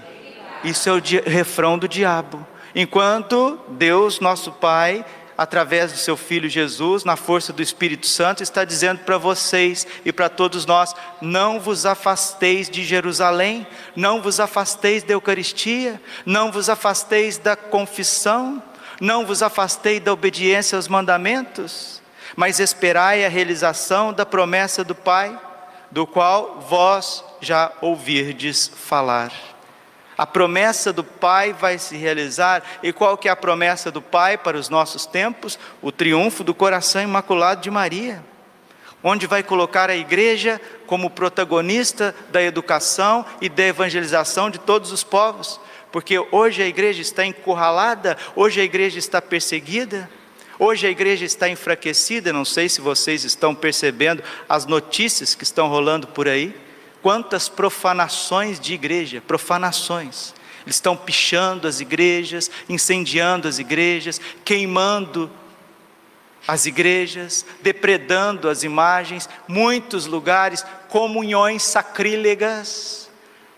Isso 0.64 0.90
é 0.90 0.92
o 0.92 1.02
refrão 1.26 1.78
do 1.78 1.88
diabo. 1.88 2.46
Enquanto 2.76 3.60
Deus, 3.70 4.20
nosso 4.20 4.52
Pai, 4.52 5.04
através 5.38 5.92
do 5.92 5.98
seu 5.98 6.18
Filho 6.18 6.50
Jesus, 6.50 7.04
na 7.04 7.16
força 7.16 7.54
do 7.54 7.62
Espírito 7.62 8.08
Santo, 8.08 8.42
está 8.42 8.66
dizendo 8.66 9.00
para 9.00 9.18
vocês 9.18 9.86
e 10.04 10.12
para 10.12 10.30
todos 10.30 10.66
nós: 10.66 10.96
não 11.22 11.60
vos 11.60 11.86
afasteis 11.86 12.70
de 12.70 12.84
Jerusalém, 12.84 13.68
não 13.96 14.22
vos 14.22 14.40
afasteis 14.40 15.04
da 15.04 15.14
Eucaristia, 15.14 16.02
não 16.26 16.52
vos 16.52 16.70
afasteis 16.70 17.38
da 17.38 17.56
confissão, 17.56 18.62
não 19.00 19.26
vos 19.26 19.44
afasteis 19.44 20.00
da 20.02 20.12
obediência 20.12 20.76
aos 20.76 20.88
mandamentos, 20.88 22.02
mas 22.36 22.60
esperai 22.60 23.24
a 23.24 23.30
realização 23.30 24.12
da 24.12 24.26
promessa 24.26 24.84
do 24.84 24.96
Pai 24.96 25.40
do 25.92 26.06
qual 26.06 26.60
vós 26.60 27.24
já 27.40 27.72
ouvirdes 27.82 28.70
falar. 28.76 29.32
A 30.18 30.26
promessa 30.26 30.92
do 30.92 31.04
Pai 31.04 31.54
vai 31.54 31.78
se 31.78 31.96
realizar, 31.96 32.64
e 32.82 32.92
qual 32.92 33.18
que 33.18 33.28
é 33.28 33.32
a 33.32 33.36
promessa 33.36 33.92
do 33.92 34.02
Pai 34.02 34.38
para 34.38 34.58
os 34.58 34.68
nossos 34.68 35.06
tempos? 35.06 35.60
O 35.82 35.92
triunfo 35.92 36.44
do 36.44 36.56
coração 36.56 37.04
imaculado 37.04 37.62
de 37.62 37.70
Maria, 37.70 38.24
onde 39.04 39.28
vai 39.28 39.44
colocar 39.44 39.92
a 39.92 39.96
igreja 39.96 40.60
como 40.88 41.12
protagonista 41.12 42.16
da 42.32 42.42
educação 42.42 43.24
e 43.40 43.48
da 43.48 43.64
evangelização 43.66 44.50
de 44.50 44.58
todos 44.58 44.92
os 44.92 45.04
povos, 45.04 45.60
porque 45.92 46.18
hoje 46.32 46.64
a 46.64 46.68
igreja 46.68 47.02
está 47.02 47.24
encurralada, 47.24 48.18
hoje 48.36 48.60
a 48.60 48.64
igreja 48.64 48.98
está 48.98 49.22
perseguida, 49.22 50.10
Hoje 50.60 50.88
a 50.88 50.90
igreja 50.90 51.24
está 51.24 51.48
enfraquecida, 51.48 52.34
não 52.34 52.44
sei 52.44 52.68
se 52.68 52.82
vocês 52.82 53.24
estão 53.24 53.54
percebendo 53.54 54.24
as 54.50 54.66
notícias 54.66 55.36
que 55.36 55.44
estão 55.44 55.68
rolando 55.68 56.08
por 56.08 56.28
aí. 56.28 56.56
Quantas 57.08 57.48
profanações 57.48 58.60
de 58.60 58.74
igreja, 58.74 59.24
profanações. 59.26 60.34
Eles 60.66 60.76
estão 60.76 60.94
pichando 60.94 61.66
as 61.66 61.80
igrejas, 61.80 62.52
incendiando 62.68 63.48
as 63.48 63.60
igrejas, 63.60 64.20
queimando 64.44 65.32
as 66.46 66.66
igrejas, 66.66 67.46
depredando 67.62 68.50
as 68.50 68.64
imagens, 68.64 69.30
muitos 69.48 70.06
lugares, 70.06 70.66
comunhões 70.90 71.64
sacrílegas. 71.64 73.10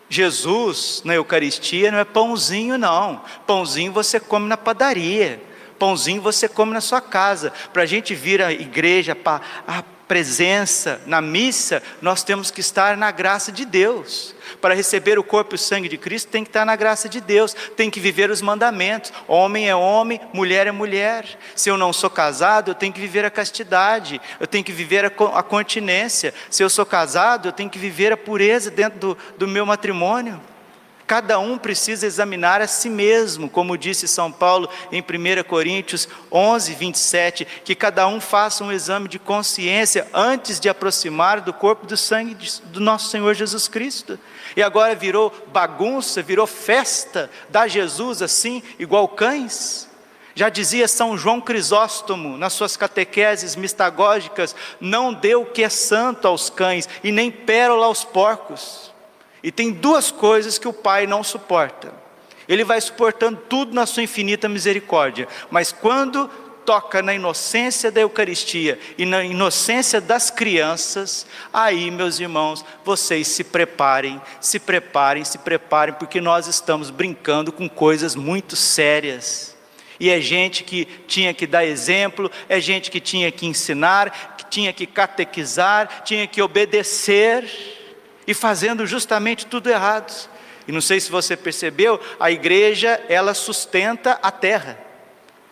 Jesus 0.08 1.02
na 1.04 1.16
Eucaristia 1.16 1.92
não 1.92 1.98
é 1.98 2.06
pãozinho, 2.06 2.78
não. 2.78 3.24
Pãozinho 3.48 3.92
você 3.92 4.20
come 4.20 4.48
na 4.48 4.58
padaria 4.58 5.42
pãozinho 5.80 6.22
você 6.22 6.48
come 6.48 6.74
na 6.74 6.82
sua 6.82 7.02
casa. 7.02 7.52
Para 7.72 7.84
a 7.84 7.86
gente 7.86 8.14
vir 8.14 8.44
à 8.44 8.52
igreja, 8.52 9.16
para 9.16 9.42
presença 10.10 11.00
na 11.06 11.22
missa, 11.22 11.84
nós 12.02 12.24
temos 12.24 12.50
que 12.50 12.62
estar 12.62 12.98
na 12.98 13.12
graça 13.12 13.52
de 13.52 13.64
Deus. 13.64 14.36
Para 14.60 14.74
receber 14.74 15.20
o 15.20 15.24
corpo 15.24 15.54
e 15.54 15.56
o 15.56 15.60
sangue 15.60 15.88
de 15.88 16.00
Cristo, 16.00 16.32
tem 16.32 16.44
que 16.44 16.50
estar 16.50 16.66
na 16.66 16.76
graça 16.76 17.08
de 17.08 17.22
Deus, 17.22 17.54
tem 17.78 17.92
que 17.92 18.00
viver 18.00 18.32
os 18.32 18.42
mandamentos. 18.42 19.14
Homem 19.28 19.70
é 19.70 19.76
homem, 19.76 20.20
mulher 20.34 20.66
é 20.66 20.72
mulher. 20.72 21.38
Se 21.56 21.70
eu 21.70 21.78
não 21.78 21.94
sou 21.94 22.10
casado, 22.10 22.72
eu 22.72 22.76
tenho 22.76 22.92
que 22.92 23.00
viver 23.00 23.24
a 23.24 23.30
castidade, 23.30 24.20
eu 24.40 24.48
tenho 24.48 24.64
que 24.64 24.72
viver 24.72 25.06
a, 25.06 25.44
continência. 25.44 26.34
Se 26.50 26.64
eu 26.64 26.72
sou 26.72 26.88
casado, 26.88 27.50
eu 27.50 27.52
tenho 27.52 27.70
que 27.70 27.78
viver 27.78 28.12
a 28.12 28.18
pureza 28.18 28.72
dentro 28.72 29.00
do, 29.00 29.18
do 29.38 29.48
meu 29.48 29.64
matrimônio. 29.64 30.42
Cada 31.10 31.40
um 31.40 31.58
precisa 31.58 32.06
examinar 32.06 32.62
a 32.62 32.68
si 32.68 32.88
mesmo, 32.88 33.50
como 33.50 33.76
disse 33.76 34.08
São 34.08 34.32
Paulo 34.32 34.70
em 34.92 35.02
1 35.02 35.44
Coríntios 35.44 36.08
11, 36.32 36.76
27, 36.76 37.48
que 37.66 37.74
cada 37.74 38.08
um 38.08 38.22
faça 38.22 38.64
um 38.64 38.72
exame 38.72 39.08
de 39.08 39.18
consciência 39.18 40.08
antes 40.14 40.60
de 40.60 40.70
aproximar 40.70 41.42
do 41.42 41.52
corpo 41.52 41.88
do 41.88 41.98
sangue 41.98 42.38
do 42.66 42.80
nosso 42.80 43.10
Senhor 43.10 43.34
Jesus 43.34 43.68
Cristo. 43.68 44.20
E 44.56 44.62
agora 44.62 44.94
virou 44.94 45.34
bagunça, 45.52 46.22
virou 46.22 46.46
festa, 46.46 47.28
dá 47.50 47.68
Jesus 47.68 48.22
assim, 48.22 48.62
igual 48.78 49.08
cães. 49.08 49.90
Já 50.36 50.48
dizia 50.48 50.88
São 50.88 51.18
João 51.18 51.42
Crisóstomo 51.42 52.38
nas 52.38 52.54
suas 52.54 52.78
catequeses 52.78 53.56
mistagógicas: 53.56 54.56
não 54.80 55.12
dê 55.12 55.34
o 55.34 55.44
que 55.44 55.64
é 55.64 55.70
santo 55.70 56.28
aos 56.28 56.52
cães 56.52 56.88
e 57.04 57.12
nem 57.12 57.32
pérola 57.32 57.88
aos 57.88 58.04
porcos. 58.04 58.89
E 59.44 59.52
tem 59.52 59.72
duas 59.72 60.12
coisas 60.12 60.58
que 60.58 60.68
o 60.68 60.74
Pai 60.74 61.08
não 61.08 61.24
suporta. 61.24 61.94
Ele 62.48 62.64
vai 62.64 62.82
suportando 62.82 63.40
tudo 63.48 63.74
na 63.74 63.86
sua 63.86 64.04
infinita 64.04 64.50
misericórdia, 64.50 65.28
mas 65.52 65.72
quando 65.72 66.28
toca 66.70 67.02
na 67.02 67.14
inocência 67.14 67.92
da 67.92 68.02
Eucaristia 68.02 68.80
e 68.98 69.06
na 69.06 69.24
inocência 69.24 70.00
das 70.00 70.30
crianças, 70.30 71.26
aí, 71.52 71.90
meus 71.90 72.20
irmãos, 72.20 72.64
vocês 72.86 73.28
se 73.28 73.44
preparem, 73.44 74.22
se 74.40 74.60
preparem, 74.60 75.24
se 75.24 75.40
preparem, 75.40 75.96
porque 75.96 76.22
nós 76.22 76.48
estamos 76.48 76.90
brincando 76.92 77.52
com 77.52 77.68
coisas 77.68 78.16
muito 78.16 78.56
sérias. 78.56 79.56
E 80.00 80.10
é 80.10 80.22
gente 80.22 80.64
que 80.64 80.86
tinha 81.08 81.34
que 81.34 81.46
dar 81.46 81.66
exemplo, 81.66 82.32
é 82.48 82.60
gente 82.60 82.90
que 82.90 83.00
tinha 83.00 83.32
que 83.32 83.46
ensinar, 83.46 84.36
que 84.38 84.46
tinha 84.46 84.72
que 84.72 84.86
catequizar, 84.86 86.04
tinha 86.04 86.26
que 86.26 86.42
obedecer 86.42 87.79
e 88.30 88.34
fazendo 88.36 88.86
justamente 88.86 89.48
tudo 89.48 89.72
errado. 89.72 90.30
E 90.68 90.72
não 90.72 90.82
sei 90.82 91.00
se 91.00 91.10
você 91.10 91.36
percebeu, 91.36 92.00
a 92.20 92.30
igreja, 92.30 93.04
ela 93.10 93.34
sustenta 93.34 94.20
a 94.22 94.30
terra. 94.30 94.78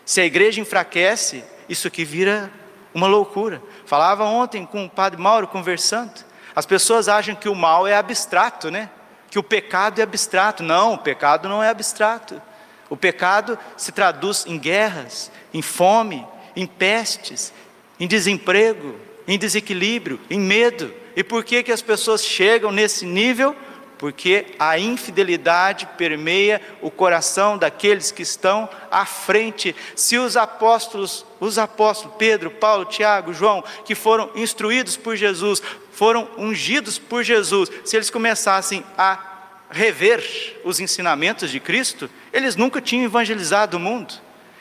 Se 0.04 0.20
a 0.20 0.24
igreja 0.24 0.60
enfraquece, 0.60 1.42
isso 1.68 1.88
aqui 1.88 2.04
vira 2.04 2.48
uma 2.94 3.08
loucura. 3.08 3.60
Falava 3.84 4.22
ontem 4.22 4.64
com 4.64 4.84
o 4.84 4.88
padre 4.88 5.20
Mauro 5.20 5.48
conversando. 5.48 6.24
As 6.54 6.64
pessoas 6.64 7.08
acham 7.08 7.34
que 7.34 7.48
o 7.48 7.54
mal 7.54 7.84
é 7.84 7.96
abstrato, 7.96 8.70
né? 8.70 8.88
Que 9.28 9.40
o 9.40 9.42
pecado 9.42 9.98
é 9.98 10.04
abstrato. 10.04 10.62
Não, 10.62 10.94
o 10.94 10.98
pecado 10.98 11.48
não 11.48 11.60
é 11.60 11.70
abstrato. 11.70 12.40
O 12.88 12.96
pecado 12.96 13.58
se 13.76 13.90
traduz 13.90 14.44
em 14.46 14.56
guerras, 14.56 15.32
em 15.52 15.62
fome, 15.62 16.24
em 16.54 16.64
pestes, 16.64 17.52
em 17.98 18.06
desemprego, 18.06 18.94
em 19.26 19.36
desequilíbrio, 19.36 20.20
em 20.30 20.38
medo, 20.38 20.94
E 21.18 21.24
por 21.24 21.42
que, 21.42 21.64
que 21.64 21.72
as 21.72 21.82
pessoas 21.82 22.24
chegam 22.24 22.70
nesse 22.70 23.04
nível? 23.04 23.56
Porque 23.98 24.54
a 24.56 24.78
infidelidade 24.78 25.84
permeia 25.98 26.62
o 26.80 26.92
coração 26.92 27.58
daqueles 27.58 28.12
que 28.12 28.22
estão 28.22 28.68
à 28.88 29.04
frente. 29.04 29.74
Se 29.96 30.16
os 30.16 30.36
apóstolos, 30.36 31.26
os 31.40 31.58
apóstolos 31.58 32.14
Pedro, 32.16 32.52
Paulo, 32.52 32.84
Tiago, 32.84 33.34
João, 33.34 33.64
que 33.84 33.96
foram 33.96 34.30
instruídos 34.36 34.96
por 34.96 35.16
Jesus, 35.16 35.60
foram 35.90 36.28
ungidos 36.38 37.00
por 37.00 37.24
Jesus, 37.24 37.68
se 37.84 37.96
eles 37.96 38.10
começassem 38.10 38.84
a 38.96 39.18
rever 39.72 40.24
os 40.62 40.78
ensinamentos 40.78 41.50
de 41.50 41.58
Cristo, 41.58 42.08
eles 42.32 42.54
nunca 42.54 42.80
tinham 42.80 43.06
evangelizado 43.06 43.76
o 43.76 43.80
mundo. 43.80 44.14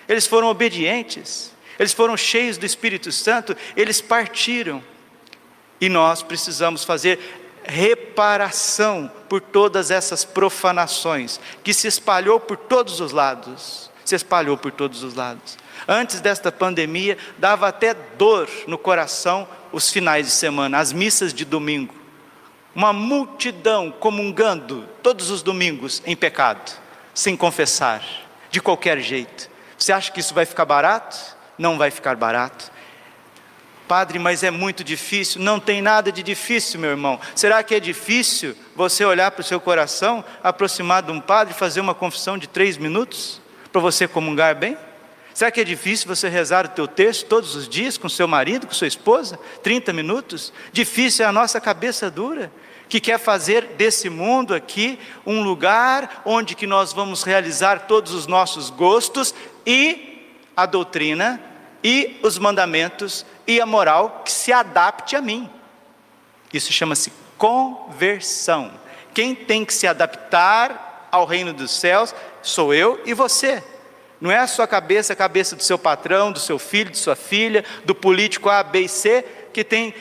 Eles 0.10 0.26
foram 0.26 0.48
obedientes, 0.48 1.52
eles 1.78 1.94
foram 1.94 2.18
cheios 2.18 2.58
do 2.58 2.66
Espírito 2.66 3.12
Santo, 3.12 3.56
eles 3.76 4.02
partiram. 4.02 4.82
E 5.80 5.90
nós 5.90 6.24
precisamos 6.24 6.84
fazer 6.84 7.20
reparação 7.64 9.12
por 9.28 9.42
todas 9.42 9.92
essas 9.92 10.24
profanações 10.24 11.40
que 11.64 11.74
se 11.74 11.88
espalhou 11.88 12.40
por 12.40 12.56
todos 12.56 13.02
os 13.02 13.12
lados. 13.12 13.92
Se 14.06 14.16
espalhou 14.16 14.58
por 14.58 14.72
todos 14.72 15.04
os 15.04 15.14
lados. 15.14 15.58
Antes 15.86 16.22
desta 16.22 16.52
pandemia, 16.52 17.18
dava 17.38 17.68
até 17.68 17.94
dor 17.94 18.50
no 18.66 18.78
coração 18.78 19.48
os 19.72 19.92
finais 19.92 20.26
de 20.26 20.32
semana, 20.32 20.80
as 20.80 20.94
missas 20.94 21.34
de 21.34 21.44
domingo. 21.44 21.94
Uma 22.74 22.94
multidão 22.94 23.92
comungando 23.92 24.88
todos 25.04 25.30
os 25.30 25.42
domingos 25.42 26.02
em 26.06 26.16
pecado, 26.16 26.72
sem 27.14 27.36
confessar, 27.36 28.02
de 28.50 28.62
qualquer 28.62 29.00
jeito. 29.00 29.50
Você 29.78 29.92
acha 29.92 30.12
que 30.12 30.20
isso 30.20 30.34
vai 30.34 30.46
ficar 30.46 30.66
barato? 30.66 31.18
Não 31.58 31.78
vai 31.78 31.92
ficar 31.92 32.16
barato. 32.16 32.72
Padre, 33.88 34.20
mas 34.20 34.44
é 34.44 34.52
muito 34.52 34.84
difícil. 34.84 35.42
Não 35.42 35.60
tem 35.60 35.82
nada 35.82 36.12
de 36.12 36.22
difícil, 36.22 36.80
meu 36.80 36.90
irmão. 36.90 37.20
Será 37.34 37.64
que 37.64 37.74
é 37.74 37.80
difícil 37.80 38.56
você 38.76 39.06
olhar 39.06 39.32
para 39.32 39.42
o 39.42 39.44
seu 39.44 39.60
coração, 39.60 40.24
aproximar 40.44 41.02
de 41.02 41.12
um 41.12 41.22
padre 41.22 41.54
fazer 41.54 41.80
uma 41.80 41.96
confissão 41.96 42.38
de 42.38 42.48
três 42.48 42.78
minutos? 42.78 43.42
Para 43.72 43.82
você 43.82 44.08
comungar 44.08 44.56
bem? 44.56 44.78
Será 45.34 45.52
que 45.52 45.62
é 45.62 45.64
difícil 45.64 46.08
você 46.08 46.28
rezar 46.28 46.66
o 46.66 46.70
teu 46.70 46.88
texto 46.88 47.28
todos 47.28 47.56
os 47.56 47.70
dias 47.70 47.98
com 47.98 48.10
seu 48.10 48.28
marido, 48.28 48.66
com 48.66 48.74
sua 48.74 48.88
esposa? 48.88 49.40
30 49.62 49.94
minutos? 49.94 50.52
Difícil 50.74 51.24
é 51.26 51.28
a 51.28 51.32
nossa 51.32 51.62
cabeça 51.62 52.10
dura, 52.10 52.52
que 52.90 53.00
quer 53.00 53.20
fazer 53.20 53.76
desse 53.78 54.10
mundo 54.10 54.56
aqui 54.56 54.98
um 55.26 55.44
lugar 55.44 56.24
onde 56.26 56.56
que 56.56 56.66
nós 56.66 56.92
vamos 56.92 57.22
realizar 57.24 57.82
todos 57.88 58.14
os 58.14 58.26
nossos 58.26 58.70
gostos 58.70 59.34
e 59.66 60.26
a 60.56 60.66
doutrina 60.66 61.40
e 61.84 62.20
os 62.24 62.40
mandamentos 62.40 63.24
e 63.48 63.62
a 63.62 63.66
moral 63.66 64.22
que 64.26 64.32
se 64.32 64.52
adapte 64.52 65.16
a 65.16 65.22
mim. 65.22 65.50
Isso 66.54 66.72
chama-se 66.74 67.12
conversão. 67.38 68.72
Quem 69.14 69.34
tem 69.34 69.64
que 69.64 69.74
se 69.74 69.88
adaptar 69.88 71.08
ao 71.12 71.26
reino 71.26 71.54
dos 71.54 71.72
céus 71.72 72.14
sou 72.42 72.74
eu 72.74 73.02
e 73.06 73.14
você. 73.14 73.64
Não 74.20 74.32
é 74.32 74.38
a 74.40 74.48
sua 74.48 74.68
cabeça, 74.68 75.14
a 75.14 75.16
cabeça 75.16 75.56
do 75.56 75.64
seu 75.64 75.78
patrão, 75.78 76.32
do 76.32 76.40
seu 76.40 76.58
filho, 76.58 76.92
de 76.92 76.98
sua 76.98 77.16
filha, 77.16 77.64
do 77.86 77.94
político 77.94 78.50
A, 78.50 78.64
B 78.64 78.82
e 78.82 78.90
C, 78.90 79.24
que 79.54 79.64
tem, 79.64 79.94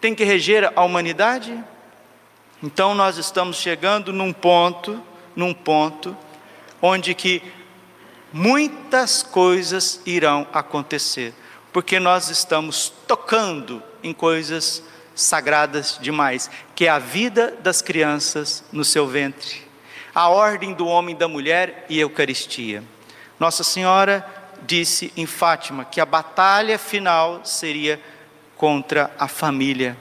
tem 0.00 0.14
que 0.14 0.24
reger 0.24 0.72
a 0.74 0.82
humanidade. 0.82 1.62
Então 2.62 2.94
nós 2.94 3.18
estamos 3.18 3.56
chegando 3.56 4.12
num 4.12 4.32
ponto, 4.32 5.02
num 5.34 5.52
ponto, 5.52 6.16
onde 6.80 7.14
que 7.14 7.42
muitas 8.32 9.22
coisas 9.22 10.00
irão 10.06 10.46
acontecer 10.52 11.34
porque 11.72 12.00
nós 12.00 12.28
estamos 12.28 12.92
tocando 13.06 13.82
em 14.02 14.12
coisas 14.12 14.82
sagradas 15.14 15.98
demais, 16.00 16.50
que 16.74 16.86
é 16.86 16.88
a 16.88 16.98
vida 16.98 17.56
das 17.62 17.82
crianças 17.82 18.64
no 18.72 18.84
seu 18.84 19.06
ventre, 19.06 19.62
a 20.14 20.28
ordem 20.28 20.72
do 20.72 20.86
homem 20.86 21.14
e 21.14 21.18
da 21.18 21.28
mulher 21.28 21.86
e 21.88 21.98
a 21.98 22.02
Eucaristia. 22.02 22.82
Nossa 23.38 23.62
Senhora 23.62 24.26
disse 24.66 25.12
em 25.16 25.26
Fátima 25.26 25.84
que 25.84 26.00
a 26.00 26.06
batalha 26.06 26.78
final 26.78 27.40
seria 27.44 28.00
contra 28.56 29.10
a 29.18 29.26
família. 29.28 29.96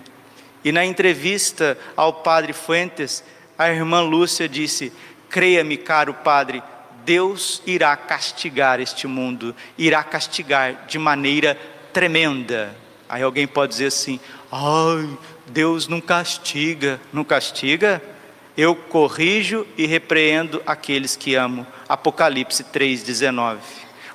E 0.63 0.71
na 0.71 0.83
entrevista 0.83 1.77
ao 1.95 2.11
padre 2.13 2.51
Fuentes, 2.51 3.23
a 3.57 3.69
irmã 3.69 4.01
Lúcia 4.01 4.49
disse: 4.49 4.91
Creia-me, 5.29 5.77
caro 5.77 6.13
padre, 6.13 6.61
Deus 7.09 7.63
irá 7.65 7.97
castigar 7.97 8.79
este 8.79 9.07
mundo, 9.07 9.55
irá 9.75 10.03
castigar 10.03 10.85
de 10.87 10.99
maneira 10.99 11.57
tremenda. 11.91 12.77
Aí 13.09 13.23
alguém 13.23 13.47
pode 13.47 13.71
dizer 13.71 13.87
assim: 13.87 14.19
ai, 14.51 15.09
Deus 15.47 15.87
não 15.87 15.99
castiga. 15.99 17.01
Não 17.11 17.23
castiga? 17.23 17.99
Eu 18.55 18.75
corrijo 18.75 19.65
e 19.75 19.87
repreendo 19.87 20.61
aqueles 20.67 21.15
que 21.15 21.33
amo. 21.33 21.65
Apocalipse 21.87 22.63
3,19. 22.65 23.57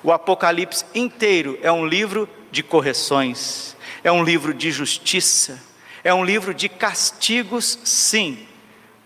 O 0.01 0.13
Apocalipse 0.13 0.85
inteiro 0.95 1.59
é 1.61 1.69
um 1.69 1.85
livro 1.85 2.29
de 2.49 2.63
correções, 2.63 3.75
é 4.05 4.11
um 4.11 4.23
livro 4.23 4.53
de 4.53 4.71
justiça, 4.71 5.61
é 6.01 6.13
um 6.13 6.23
livro 6.23 6.53
de 6.53 6.69
castigos, 6.69 7.77
sim, 7.83 8.44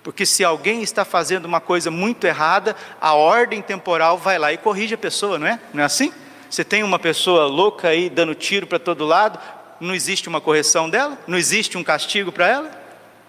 porque 0.10 0.26
se 0.26 0.43
alguém 0.43 0.82
está 0.82 1.06
fazendo 1.06 1.45
uma 1.45 1.62
coisa 1.62 1.91
muito 1.91 2.26
errada, 2.26 2.76
a 3.00 3.13
ordem 3.13 3.62
temporal 3.62 4.17
vai 4.17 4.39
lá 4.39 4.52
e 4.52 4.58
corrige 4.58 4.95
a 4.95 4.98
pessoa, 4.98 5.38
não 5.38 5.45
é? 5.45 5.60
Não 5.72 5.84
é 5.84 5.86
assim? 5.86 6.12
Você 6.50 6.63
tem 6.63 6.82
uma 6.82 6.98
pessoa 6.98 7.45
louca 7.45 7.89
aí 7.89 8.10
dando 8.10 8.34
tiro 8.34 8.65
para 8.65 8.80
todo 8.80 9.06
lado, 9.06 9.39
não 9.80 9.93
existe 9.93 10.28
uma 10.28 10.41
correção 10.41 10.89
dela? 10.89 11.15
Não 11.28 11.38
existe 11.38 11.78
um 11.78 11.84
castigo 11.84 12.32
para 12.32 12.48
ela? 12.48 12.72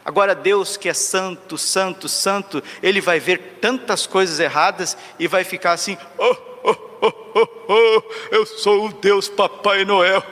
Agora, 0.02 0.34
Deus 0.34 0.78
que 0.78 0.88
é 0.88 0.94
santo, 0.94 1.58
santo, 1.58 2.08
santo, 2.08 2.62
Ele 2.82 3.02
vai 3.02 3.20
ver 3.20 3.58
tantas 3.60 4.06
coisas 4.06 4.40
erradas 4.40 4.96
e 5.18 5.28
vai 5.28 5.44
ficar 5.44 5.72
assim: 5.72 5.98
oh, 6.16 6.36
oh, 6.64 6.76
oh, 7.02 7.12
oh, 7.34 7.48
oh 7.68 8.02
eu 8.30 8.46
sou 8.46 8.86
o 8.86 8.92
Deus 8.94 9.28
Papai 9.28 9.84
Noel, 9.84 10.24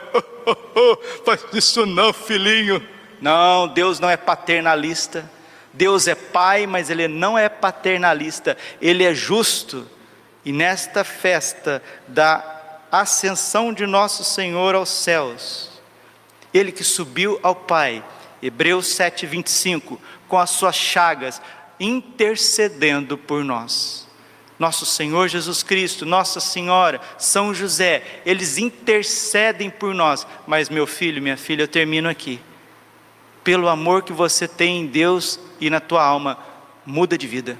oh, 0.47 0.57
oh, 0.73 0.97
faz 1.23 1.45
isso 1.53 1.85
não, 1.85 2.11
filhinho. 2.11 2.83
Não, 3.21 3.67
Deus 3.67 3.99
não 3.99 4.09
é 4.09 4.17
paternalista. 4.17 5.29
Deus 5.73 6.07
é 6.07 6.15
pai, 6.15 6.65
mas 6.65 6.89
ele 6.89 7.07
não 7.07 7.37
é 7.37 7.47
paternalista, 7.47 8.57
ele 8.81 9.03
é 9.03 9.13
justo. 9.13 9.87
E 10.43 10.51
nesta 10.51 11.03
festa 11.03 11.81
da 12.07 12.79
ascensão 12.91 13.71
de 13.73 13.85
nosso 13.85 14.23
Senhor 14.23 14.73
aos 14.73 14.89
céus, 14.89 15.69
ele 16.53 16.71
que 16.71 16.83
subiu 16.83 17.39
ao 17.43 17.53
Pai, 17.53 18.03
Hebreus 18.41 18.87
7:25, 18.87 19.99
com 20.27 20.39
as 20.39 20.49
suas 20.49 20.75
chagas 20.75 21.41
intercedendo 21.79 23.17
por 23.17 23.43
nós. 23.43 24.07
Nosso 24.57 24.85
Senhor 24.85 25.27
Jesus 25.29 25.63
Cristo, 25.63 26.05
Nossa 26.05 26.39
Senhora, 26.39 26.99
São 27.17 27.53
José, 27.53 28.21
eles 28.25 28.57
intercedem 28.57 29.69
por 29.69 29.93
nós. 29.93 30.27
Mas 30.45 30.67
meu 30.67 30.85
filho, 30.85 31.21
minha 31.21 31.37
filha, 31.37 31.63
eu 31.63 31.67
termino 31.67 32.09
aqui 32.09 32.41
pelo 33.49 33.67
amor 33.67 34.03
que 34.03 34.13
você 34.13 34.47
tem 34.47 34.81
em 34.81 34.85
Deus 34.85 35.39
e 35.59 35.71
na 35.71 35.79
tua 35.79 36.03
alma, 36.03 36.37
muda 36.85 37.17
de 37.17 37.25
vida, 37.25 37.57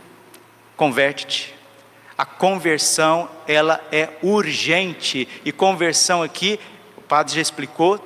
converte-te. 0.78 1.56
A 2.16 2.24
conversão, 2.24 3.28
ela 3.48 3.84
é 3.92 4.08
urgente, 4.22 5.28
e 5.44 5.52
conversão 5.52 6.22
aqui, 6.22 6.60
o 6.96 7.02
padre 7.02 7.34
já 7.34 7.42
explicou, 7.42 7.98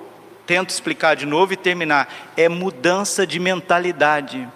tento 0.47 0.69
explicar 0.69 1.17
de 1.17 1.25
novo 1.25 1.51
e 1.51 1.57
terminar, 1.57 2.31
é 2.37 2.47
mudança 2.47 3.27
de 3.27 3.37
mentalidade. 3.37 4.47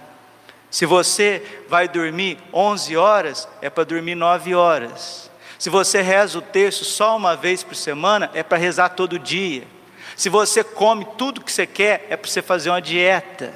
Se 0.71 0.85
você 0.85 1.43
vai 1.67 1.89
dormir 1.89 2.37
11 2.53 2.95
horas, 2.95 3.45
é 3.61 3.69
para 3.69 3.83
dormir 3.83 4.15
9 4.15 4.55
horas. 4.55 5.29
Se 5.59 5.69
você 5.69 6.01
reza 6.01 6.39
o 6.39 6.41
texto 6.41 6.85
só 6.85 7.17
uma 7.17 7.35
vez 7.35 7.61
por 7.61 7.75
semana, 7.75 8.31
é 8.33 8.41
para 8.41 8.57
rezar 8.57 8.87
todo 8.87 9.19
dia. 9.19 9.67
Se 10.17 10.29
você 10.29 10.63
come 10.63 11.05
tudo 11.15 11.41
que 11.41 11.51
você 11.51 11.67
quer, 11.67 12.07
é 12.09 12.17
para 12.17 12.27
você 12.27 12.41
fazer 12.41 12.71
uma 12.71 12.81
dieta. 12.81 13.53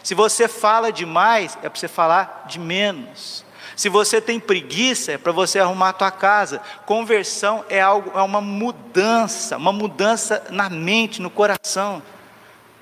Se 0.00 0.14
você 0.14 0.46
fala 0.46 0.92
demais, 0.92 1.58
é 1.60 1.68
para 1.68 1.78
você 1.78 1.88
falar 1.88 2.44
de 2.46 2.60
menos. 2.60 3.44
Se 3.74 3.88
você 3.88 4.20
tem 4.20 4.38
preguiça, 4.38 5.10
é 5.10 5.18
para 5.18 5.32
você 5.32 5.58
arrumar 5.58 5.88
a 5.88 5.92
tua 5.92 6.12
casa. 6.12 6.62
Conversão 6.86 7.64
é 7.68 7.80
algo, 7.80 8.16
é 8.16 8.22
uma 8.22 8.40
mudança, 8.40 9.56
uma 9.56 9.72
mudança 9.72 10.44
na 10.50 10.70
mente, 10.70 11.20
no 11.20 11.28
coração. 11.28 12.00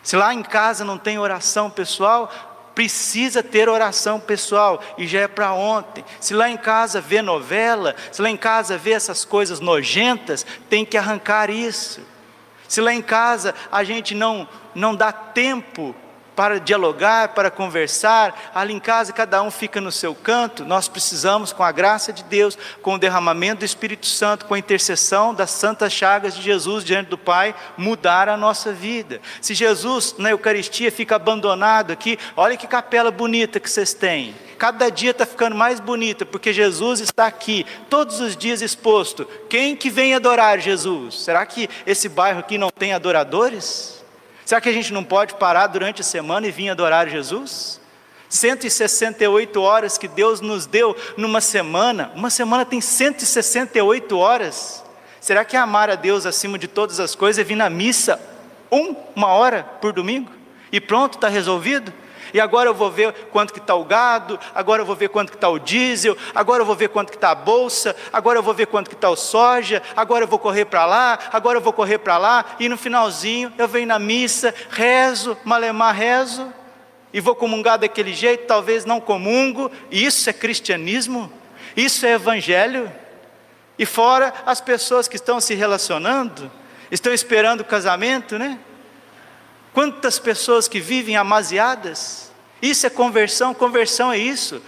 Se 0.03 0.15
lá 0.15 0.35
em 0.35 0.43
casa 0.43 0.85
não 0.85 0.99
tem 0.99 1.19
oração 1.19 1.71
pessoal, 1.71 2.31
precisa 2.75 3.43
ter 3.43 3.67
oração 3.67 4.21
pessoal 4.21 4.79
e 4.99 5.07
já 5.07 5.21
é 5.21 5.29
para 5.29 5.55
ontem. 5.55 6.05
Se 6.21 6.35
lá 6.35 6.51
em 6.51 6.59
casa 6.59 7.01
vê 7.01 7.23
novela, 7.23 7.97
se 8.11 8.21
lá 8.21 8.29
em 8.29 8.37
casa 8.37 8.77
vê 8.77 8.93
essas 8.93 9.25
coisas 9.25 9.59
nojentas, 9.59 10.45
tem 10.69 10.85
que 10.85 10.99
arrancar 10.99 11.49
isso. 11.49 12.12
Se 12.73 12.81
lá 12.81 12.91
em 12.91 13.03
casa 13.03 13.55
a 13.71 13.85
gente 13.85 14.15
não, 14.15 14.49
não 14.75 14.95
dá 14.95 15.13
tempo 15.13 15.95
para 16.35 16.59
dialogar, 16.59 17.35
para 17.35 17.51
conversar. 17.51 18.51
Ali 18.55 18.73
em 18.73 18.81
casa, 18.81 19.13
cada 19.13 19.43
um 19.43 19.51
fica 19.51 19.79
no 19.79 19.93
seu 19.93 20.15
canto. 20.15 20.65
Nós 20.65 20.89
precisamos, 20.89 21.53
com 21.53 21.63
a 21.63 21.71
graça 21.71 22.15
de 22.15 22.25
Deus, 22.25 22.57
com 22.81 22.95
o 22.95 22.99
derramamento 22.99 23.59
do 23.59 23.67
Espírito 23.67 24.07
Santo, 24.07 24.47
com 24.47 24.55
a 24.55 24.59
intercessão 24.59 25.35
das 25.35 25.51
santas 25.51 25.93
chagas 25.93 26.35
de 26.35 26.41
Jesus 26.41 26.83
diante 26.83 27.11
do 27.11 27.19
Pai, 27.19 27.55
mudar 27.77 28.27
a 28.31 28.39
nossa 28.39 28.73
vida. 28.73 29.21
Se 29.43 29.53
Jesus 29.53 30.15
na 30.17 30.31
Eucaristia 30.31 30.91
fica 30.91 31.17
abandonado 31.17 31.91
aqui, 31.91 32.19
olha 32.35 32.57
que 32.57 32.67
capela 32.67 33.11
bonita 33.11 33.61
que 33.61 33.69
vocês 33.69 33.93
têm. 33.93 34.35
Cada 34.63 34.91
dia 34.91 35.11
está 35.11 35.27
ficando 35.27 35.57
mais 35.57 35.81
bonita, 35.81 36.25
porque 36.25 36.53
Jesus 36.53 37.01
está 37.01 37.27
aqui, 37.27 37.67
todos 37.91 38.21
os 38.21 38.37
dias 38.37 38.63
exposto. 38.63 39.25
Quem 39.49 39.75
que 39.75 39.91
vem 39.91 40.15
adorar 40.15 40.61
Jesus? 40.61 41.25
Será 41.25 41.45
que 41.45 41.69
esse 41.85 42.09
bairro 42.09 42.39
aqui 42.39 42.57
não 42.57 42.71
tem 42.71 42.93
adoradores? 42.93 44.05
Será 44.45 44.61
que 44.61 44.69
a 44.69 44.73
gente 44.73 44.93
não 44.93 45.03
pode 45.03 45.35
parar 45.35 45.67
durante 45.67 46.01
a 46.01 46.05
semana 46.05 46.47
e 46.47 46.53
vir 46.53 46.69
adorar 46.69 47.09
Jesus? 47.09 47.81
168 48.29 49.61
horas 49.61 49.99
que 49.99 50.07
Deus 50.07 50.41
nos 50.41 50.65
deu 50.65 50.97
numa 51.17 51.41
semana, 51.41 52.13
uma 52.15 52.31
semana 52.31 52.65
tem 52.65 52.81
168 52.81 54.17
horas. 54.17 54.85
Será 55.21 55.45
que 55.45 55.57
é 55.57 55.59
amar 55.59 55.91
a 55.91 55.97
Deus 55.97 56.25
acima 56.25 56.57
de 56.57 56.69
todas 56.69 57.01
as 57.01 57.17
coisas 57.17 57.41
é 57.41 57.43
vir 57.45 57.57
na 57.57 57.69
missa 57.69 58.21
um, 58.71 58.95
uma 59.17 59.27
hora 59.27 59.65
por 59.81 59.93
domingo? 59.93 60.31
E 60.71 60.81
pronto, 60.81 61.15
está 61.15 61.29
resolvido? 61.29 61.93
E 62.33 62.41
agora 62.41 62.69
eu 62.69 62.75
vou 62.75 62.91
ver 62.91 63.13
quanto 63.31 63.53
que 63.53 63.59
está 63.59 63.75
o 63.75 63.85
gado, 63.85 64.39
agora 64.55 64.83
eu 64.83 64.87
vou 64.87 64.97
ver 64.97 65.09
quanto 65.09 65.31
que 65.31 65.37
está 65.37 65.49
o 65.49 65.59
diesel, 65.59 66.17
agora 66.35 66.63
eu 66.63 66.67
vou 66.67 66.75
ver 66.75 66.89
quanto 66.89 67.11
que 67.11 67.17
está 67.17 67.31
a 67.31 67.35
bolsa, 67.35 67.95
agora 68.13 68.39
eu 68.39 68.43
vou 68.43 68.55
ver 68.55 68.67
quanto 68.67 68.89
que 68.89 68.95
está 68.95 69.11
o 69.11 69.17
soja, 69.17 69.83
agora 69.97 70.25
eu 70.25 70.29
vou 70.29 70.39
correr 70.39 70.65
para 70.65 70.85
lá, 70.87 71.19
agora 71.33 71.59
eu 71.59 71.63
vou 71.63 71.73
correr 71.73 71.99
para 71.99 72.19
lá, 72.19 72.45
e 72.59 72.69
no 72.69 72.77
finalzinho 72.77 73.53
eu 73.59 73.69
venho 73.69 73.87
na 73.87 73.99
missa, 73.99 74.55
rezo, 74.71 75.37
malemar 75.45 75.95
rezo, 75.95 76.53
e 77.13 77.21
vou 77.21 77.35
comungar 77.35 77.79
daquele 77.79 78.15
jeito, 78.15 78.47
talvez 78.47 78.85
não 78.85 79.01
comungo, 79.01 79.71
isso 79.91 80.31
é 80.31 80.33
cristianismo, 80.33 81.31
isso 81.77 82.07
é 82.07 82.13
evangelho, 82.13 82.91
e 83.79 83.85
fora 83.85 84.33
as 84.47 84.61
pessoas 84.61 85.09
que 85.09 85.17
estão 85.17 85.41
se 85.41 85.55
relacionando, 85.55 86.51
estão 86.91 87.13
esperando 87.13 87.61
o 87.61 87.65
casamento, 87.65 88.39
né? 88.39 88.59
Quantas 89.73 90.19
pessoas 90.19 90.69
que 90.69 90.81
vivem 90.81 91.17
amaziadas? 91.17 92.31
Isso 92.61 92.87
é 92.87 92.91
conversão, 92.91 93.55
conversão 93.55 94.13
é 94.13 94.19
isso. 94.19 94.63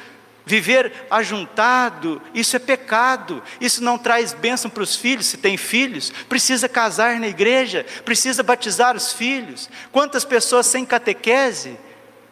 Viver 0.47 1.07
ajuntado, 1.11 2.21
isso 2.35 2.55
é 2.55 2.59
pecado, 2.59 3.43
isso 3.61 3.83
não 3.83 3.97
traz 3.97 4.35
bênção 4.35 4.71
para 4.71 4.83
os 4.83 4.95
filhos, 4.95 5.27
se 5.27 5.38
tem 5.38 5.57
filhos, 5.57 6.12
precisa 6.29 6.69
casar 6.69 7.19
na 7.19 7.29
igreja, 7.29 7.87
precisa 8.05 8.43
batizar 8.43 8.95
os 8.95 9.12
filhos. 9.12 9.71
Quantas 9.90 10.23
pessoas 10.23 10.67
sem 10.67 10.85
catequese, 10.85 11.79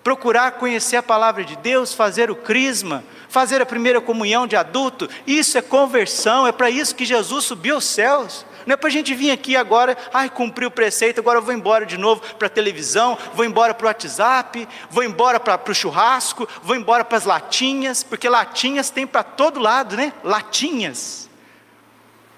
procurar 0.04 0.52
conhecer 0.52 0.96
a 0.96 1.02
palavra 1.02 1.42
de 1.42 1.56
Deus, 1.56 1.94
fazer 1.94 2.30
o 2.30 2.36
crisma, 2.36 3.02
fazer 3.30 3.62
a 3.62 3.66
primeira 3.66 3.98
comunhão 3.98 4.46
de 4.46 4.56
adulto, 4.56 5.08
isso 5.26 5.56
é 5.56 5.62
conversão, 5.62 6.46
é 6.46 6.52
para 6.52 6.68
isso 6.68 6.94
que 6.94 7.06
Jesus 7.06 7.46
subiu 7.46 7.76
aos 7.76 7.84
céus. 7.84 8.44
Não 8.66 8.74
é 8.74 8.76
para 8.76 8.88
a 8.88 8.92
gente 8.92 9.14
vir 9.14 9.30
aqui 9.30 9.56
agora, 9.56 9.96
ai, 10.12 10.28
cumpri 10.28 10.66
o 10.66 10.70
preceito, 10.70 11.20
agora 11.20 11.38
eu 11.38 11.42
vou 11.42 11.52
embora 11.52 11.84
de 11.84 11.96
novo 11.96 12.22
para 12.36 12.46
a 12.46 12.50
televisão, 12.50 13.18
vou 13.34 13.44
embora 13.44 13.74
para 13.74 13.84
o 13.84 13.88
WhatsApp, 13.88 14.68
vou 14.90 15.02
embora 15.02 15.40
para 15.40 15.70
o 15.70 15.74
churrasco, 15.74 16.48
vou 16.62 16.76
embora 16.76 17.04
para 17.04 17.18
as 17.18 17.24
latinhas, 17.24 18.02
porque 18.02 18.28
latinhas 18.28 18.90
tem 18.90 19.06
para 19.06 19.22
todo 19.22 19.60
lado, 19.60 19.96
né? 19.96 20.12
Latinhas. 20.22 21.30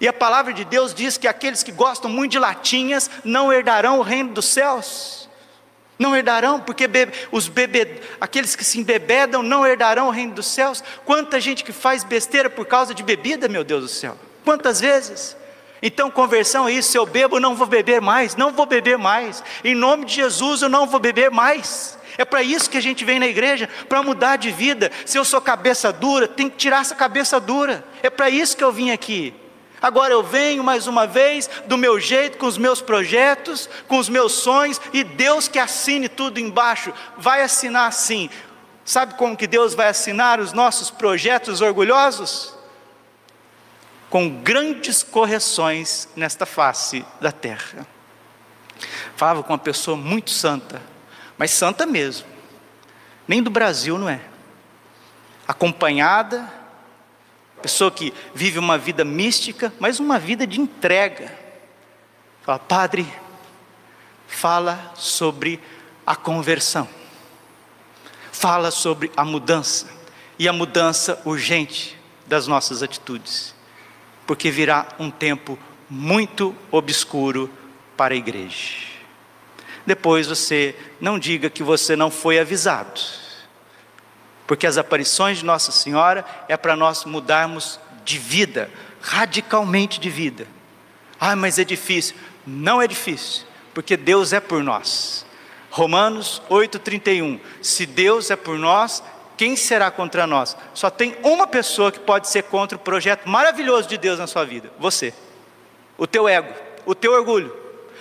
E 0.00 0.08
a 0.08 0.12
palavra 0.12 0.52
de 0.52 0.64
Deus 0.64 0.92
diz 0.92 1.16
que 1.16 1.28
aqueles 1.28 1.62
que 1.62 1.72
gostam 1.72 2.10
muito 2.10 2.32
de 2.32 2.38
latinhas 2.38 3.10
não 3.24 3.52
herdarão 3.52 3.98
o 3.98 4.02
reino 4.02 4.34
dos 4.34 4.46
céus. 4.46 5.28
Não 5.98 6.14
herdarão, 6.14 6.60
porque 6.60 6.88
bebe, 6.88 7.12
os 7.30 7.46
bebe, 7.46 8.02
aqueles 8.20 8.56
que 8.56 8.64
se 8.64 8.80
embebedam 8.80 9.42
não 9.42 9.64
herdarão 9.64 10.08
o 10.08 10.10
reino 10.10 10.34
dos 10.34 10.46
céus. 10.46 10.82
Quanta 11.04 11.40
gente 11.40 11.62
que 11.62 11.72
faz 11.72 12.02
besteira 12.02 12.50
por 12.50 12.66
causa 12.66 12.92
de 12.92 13.02
bebida, 13.02 13.48
meu 13.48 13.62
Deus 13.62 13.82
do 13.82 13.88
céu. 13.88 14.18
Quantas 14.44 14.80
vezes? 14.80 15.36
Então, 15.86 16.10
conversão 16.10 16.66
é 16.66 16.72
isso: 16.72 16.92
se 16.92 16.98
eu 16.98 17.04
bebo, 17.04 17.38
não 17.38 17.54
vou 17.54 17.66
beber 17.66 18.00
mais, 18.00 18.34
não 18.34 18.50
vou 18.50 18.64
beber 18.64 18.96
mais. 18.96 19.44
Em 19.62 19.74
nome 19.74 20.06
de 20.06 20.14
Jesus, 20.14 20.62
eu 20.62 20.68
não 20.70 20.86
vou 20.86 20.98
beber 20.98 21.30
mais. 21.30 21.98
É 22.16 22.24
para 22.24 22.42
isso 22.42 22.70
que 22.70 22.78
a 22.78 22.80
gente 22.80 23.04
vem 23.04 23.18
na 23.18 23.26
igreja, 23.26 23.68
para 23.86 24.02
mudar 24.02 24.36
de 24.36 24.50
vida. 24.50 24.90
Se 25.04 25.18
eu 25.18 25.24
sou 25.26 25.42
cabeça 25.42 25.92
dura, 25.92 26.26
tem 26.26 26.48
que 26.48 26.56
tirar 26.56 26.80
essa 26.80 26.94
cabeça 26.94 27.38
dura. 27.38 27.84
É 28.02 28.08
para 28.08 28.30
isso 28.30 28.56
que 28.56 28.64
eu 28.64 28.72
vim 28.72 28.92
aqui. 28.92 29.34
Agora 29.82 30.14
eu 30.14 30.22
venho 30.22 30.64
mais 30.64 30.86
uma 30.86 31.06
vez, 31.06 31.50
do 31.66 31.76
meu 31.76 32.00
jeito, 32.00 32.38
com 32.38 32.46
os 32.46 32.56
meus 32.56 32.80
projetos, 32.80 33.68
com 33.86 33.98
os 33.98 34.08
meus 34.08 34.32
sonhos, 34.32 34.80
e 34.94 35.04
Deus 35.04 35.48
que 35.48 35.58
assine 35.58 36.08
tudo 36.08 36.40
embaixo, 36.40 36.94
vai 37.18 37.42
assinar 37.42 37.88
assim. 37.88 38.30
Sabe 38.86 39.14
como 39.14 39.36
que 39.36 39.46
Deus 39.46 39.74
vai 39.74 39.88
assinar 39.88 40.40
os 40.40 40.54
nossos 40.54 40.90
projetos 40.90 41.60
orgulhosos? 41.60 42.53
Com 44.14 44.28
grandes 44.28 45.02
correções 45.02 46.08
nesta 46.14 46.46
face 46.46 47.04
da 47.20 47.32
terra. 47.32 47.84
Falava 49.16 49.42
com 49.42 49.52
uma 49.52 49.58
pessoa 49.58 49.96
muito 49.96 50.30
santa, 50.30 50.80
mas 51.36 51.50
santa 51.50 51.84
mesmo, 51.84 52.24
nem 53.26 53.42
do 53.42 53.50
Brasil 53.50 53.98
não 53.98 54.08
é. 54.08 54.20
Acompanhada, 55.48 56.48
pessoa 57.60 57.90
que 57.90 58.14
vive 58.32 58.56
uma 58.56 58.78
vida 58.78 59.04
mística, 59.04 59.72
mas 59.80 59.98
uma 59.98 60.16
vida 60.16 60.46
de 60.46 60.60
entrega. 60.60 61.36
Fala, 62.42 62.60
Padre, 62.60 63.12
fala 64.28 64.92
sobre 64.94 65.60
a 66.06 66.14
conversão, 66.14 66.88
fala 68.30 68.70
sobre 68.70 69.10
a 69.16 69.24
mudança, 69.24 69.88
e 70.38 70.46
a 70.46 70.52
mudança 70.52 71.20
urgente 71.24 71.98
das 72.28 72.46
nossas 72.46 72.80
atitudes 72.80 73.53
porque 74.26 74.50
virá 74.50 74.88
um 74.98 75.10
tempo 75.10 75.58
muito 75.88 76.54
obscuro 76.70 77.50
para 77.96 78.14
a 78.14 78.16
igreja. 78.16 78.94
Depois 79.86 80.26
você 80.26 80.74
não 81.00 81.18
diga 81.18 81.50
que 81.50 81.62
você 81.62 81.94
não 81.94 82.10
foi 82.10 82.38
avisado, 82.38 83.00
porque 84.46 84.66
as 84.66 84.78
aparições 84.78 85.38
de 85.38 85.44
Nossa 85.44 85.72
Senhora 85.72 86.24
é 86.48 86.56
para 86.56 86.76
nós 86.76 87.04
mudarmos 87.04 87.78
de 88.04 88.18
vida, 88.18 88.70
radicalmente 89.00 90.00
de 90.00 90.10
vida. 90.10 90.46
Ah, 91.20 91.36
mas 91.36 91.58
é 91.58 91.64
difícil. 91.64 92.16
Não 92.46 92.80
é 92.80 92.86
difícil, 92.86 93.44
porque 93.72 93.96
Deus 93.96 94.32
é 94.32 94.40
por 94.40 94.62
nós. 94.62 95.24
Romanos 95.70 96.40
8,31. 96.48 97.40
Se 97.60 97.86
Deus 97.86 98.30
é 98.30 98.36
por 98.36 98.58
nós, 98.58 99.02
quem 99.36 99.56
será 99.56 99.90
contra 99.90 100.26
nós? 100.26 100.56
Só 100.72 100.90
tem 100.90 101.16
uma 101.22 101.46
pessoa 101.46 101.90
que 101.90 101.98
pode 101.98 102.28
ser 102.28 102.44
contra 102.44 102.76
o 102.76 102.80
projeto 102.80 103.28
maravilhoso 103.28 103.88
de 103.88 103.98
Deus 103.98 104.18
na 104.18 104.26
sua 104.26 104.44
vida: 104.44 104.72
você. 104.78 105.12
O 105.96 106.06
teu 106.06 106.28
ego, 106.28 106.52
o 106.84 106.94
teu 106.94 107.12
orgulho, 107.12 107.54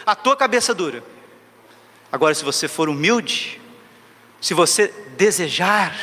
a 0.06 0.15
tua 0.15 0.36
cabeça 0.36 0.74
dura. 0.74 1.04
Agora, 2.12 2.34
se 2.34 2.43
você 2.43 2.67
for 2.67 2.89
humilde, 2.89 3.60
se 4.39 4.54
você 4.54 4.88
desejar, 5.17 5.96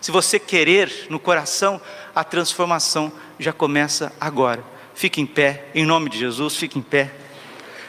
se 0.00 0.10
você 0.10 0.38
querer 0.38 1.06
no 1.08 1.18
coração, 1.18 1.80
a 2.14 2.22
transformação 2.22 3.12
já 3.38 3.52
começa 3.52 4.12
agora. 4.20 4.62
Fique 4.94 5.20
em 5.20 5.26
pé, 5.26 5.66
em 5.74 5.84
nome 5.84 6.08
de 6.08 6.18
Jesus, 6.18 6.56
fique 6.56 6.78
em 6.78 6.82
pé. 6.82 7.12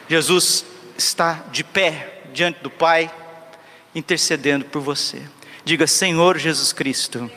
Jesus 0.08 0.64
está 0.96 1.44
de 1.52 1.62
pé 1.62 2.22
diante 2.32 2.60
do 2.60 2.70
Pai, 2.70 3.10
intercedendo 3.94 4.64
por 4.64 4.82
você. 4.82 5.22
Diga, 5.64 5.86
Senhor 5.86 6.38
Jesus 6.38 6.72
Cristo, 6.72 7.30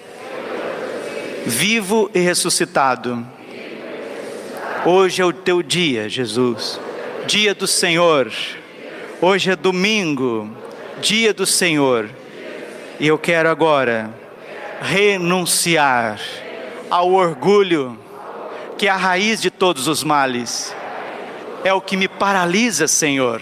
vivo 1.46 2.10
e 2.14 2.20
ressuscitado. 2.20 3.26
Hoje 4.86 5.22
é 5.22 5.26
o 5.26 5.34
teu 5.34 5.62
dia, 5.62 6.08
Jesus, 6.08 6.80
dia 7.26 7.54
do 7.54 7.68
Senhor. 7.68 8.32
Hoje 9.20 9.52
é 9.52 9.56
domingo, 9.56 10.50
dia 11.02 11.34
do 11.34 11.46
Senhor. 11.46 12.10
E 13.00 13.08
eu 13.08 13.18
quero 13.18 13.50
agora 13.50 14.14
renunciar 14.82 16.20
ao 16.90 17.12
orgulho, 17.12 18.00
que 18.78 18.88
é 18.88 18.92
a 18.92 18.98
raiz 18.98 19.42
de 19.42 19.50
todos 19.50 19.88
os 19.88 20.04
males. 20.04 20.74
É 21.64 21.74
o 21.74 21.82
que 21.82 21.98
me 21.98 22.08
paralisa, 22.08 22.88
Senhor. 22.88 23.42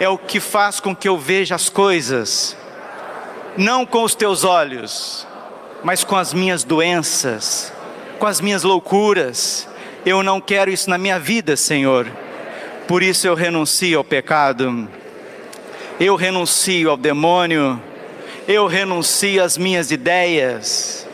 É 0.00 0.08
o 0.08 0.16
que 0.16 0.40
faz 0.40 0.80
com 0.80 0.96
que 0.96 1.08
eu 1.08 1.18
veja 1.18 1.54
as 1.54 1.68
coisas 1.68 2.56
não 3.56 3.84
com 3.84 4.02
os 4.02 4.14
teus 4.14 4.44
olhos, 4.44 5.26
mas 5.82 6.04
com 6.04 6.16
as 6.16 6.32
minhas 6.32 6.64
doenças, 6.64 7.72
com 8.18 8.26
as 8.26 8.40
minhas 8.40 8.62
loucuras. 8.62 9.68
Eu 10.04 10.22
não 10.22 10.40
quero 10.40 10.70
isso 10.70 10.88
na 10.90 10.98
minha 10.98 11.18
vida, 11.18 11.56
Senhor. 11.56 12.10
Por 12.88 13.02
isso 13.02 13.26
eu 13.26 13.34
renuncio 13.34 13.96
ao 13.98 14.04
pecado, 14.04 14.88
eu 16.00 16.16
renuncio 16.16 16.90
ao 16.90 16.96
demônio, 16.96 17.80
eu 18.48 18.66
renuncio 18.66 19.42
às 19.42 19.56
minhas 19.56 19.90
ideias, 19.90 21.06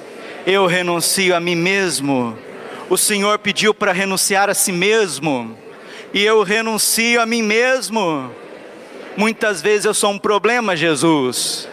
eu 0.47 0.67
renuncio 0.67 1.37
a 1.37 1.41
mim 1.41 1.55
mesmo. 1.55 2.37
O 2.89 2.97
Senhor 2.97 3.39
pediu 3.39 3.75
para 3.75 3.93
renunciar 3.93 4.49
a 4.49 4.55
si 4.55 4.73
mesmo, 4.73 5.57
e 6.13 6.25
eu 6.25 6.43
renuncio 6.43 7.21
a 7.21 7.27
mim 7.27 7.43
mesmo 7.43 8.31
Muitas 9.19 9.61
vezes 9.61 9.85
eu 9.85 9.93
sou 9.93 10.13
um 10.13 10.19
problema, 10.19 10.77
Jesus, 10.77 11.69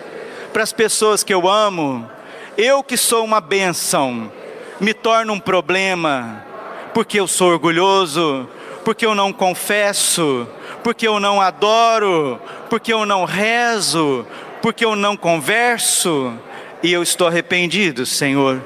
para 0.55 0.63
as 0.63 0.71
pessoas 0.71 1.21
que 1.21 1.33
eu 1.33 1.49
amo. 1.49 2.09
Eu 2.57 2.81
que 2.81 2.95
sou 2.95 3.25
uma 3.25 3.41
bênção, 3.41 4.31
me 4.79 4.93
torno 4.93 5.33
um 5.33 5.39
problema, 5.39 6.45
porque 6.93 7.19
eu 7.19 7.27
sou 7.27 7.49
orgulhoso, 7.49 8.47
porque 8.85 9.05
eu 9.05 9.13
não 9.13 9.33
confesso, 9.33 10.47
porque 10.81 11.05
eu 11.05 11.19
não 11.19 11.41
adoro, 11.41 12.39
porque 12.69 12.93
eu 12.93 13.05
não 13.05 13.25
rezo, 13.25 14.25
porque 14.61 14.85
eu 14.85 14.95
não 14.95 15.17
converso, 15.17 16.33
e 16.81 16.93
eu 16.93 17.03
estou 17.03 17.27
arrependido, 17.27 18.05
Senhor, 18.05 18.63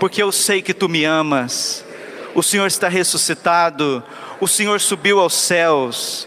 porque 0.00 0.22
eu 0.22 0.32
sei 0.32 0.62
que 0.62 0.72
tu 0.72 0.88
me 0.88 1.04
amas. 1.04 1.84
O 2.34 2.42
Senhor 2.42 2.66
está 2.66 2.88
ressuscitado, 2.88 4.02
o 4.40 4.48
Senhor 4.48 4.80
subiu 4.80 5.20
aos 5.20 5.34
céus, 5.34 6.26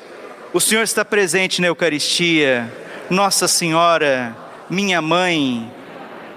o 0.54 0.60
Senhor 0.60 0.84
está 0.84 1.04
presente 1.04 1.62
na 1.62 1.68
Eucaristia. 1.68 2.72
Nossa 3.10 3.48
Senhora, 3.48 4.38
minha 4.70 5.02
mãe, 5.02 5.72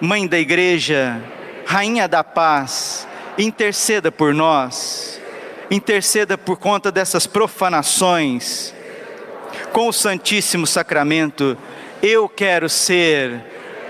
mãe 0.00 0.26
da 0.26 0.38
igreja, 0.38 1.22
rainha 1.66 2.08
da 2.08 2.24
paz, 2.24 3.06
interceda 3.36 4.10
por 4.10 4.32
nós, 4.32 5.20
interceda 5.70 6.38
por 6.38 6.56
conta 6.56 6.90
dessas 6.90 7.26
profanações. 7.26 8.74
Com 9.72 9.88
o 9.88 9.92
Santíssimo 9.92 10.66
Sacramento, 10.66 11.56
eu 12.02 12.28
quero 12.28 12.68
ser 12.68 13.44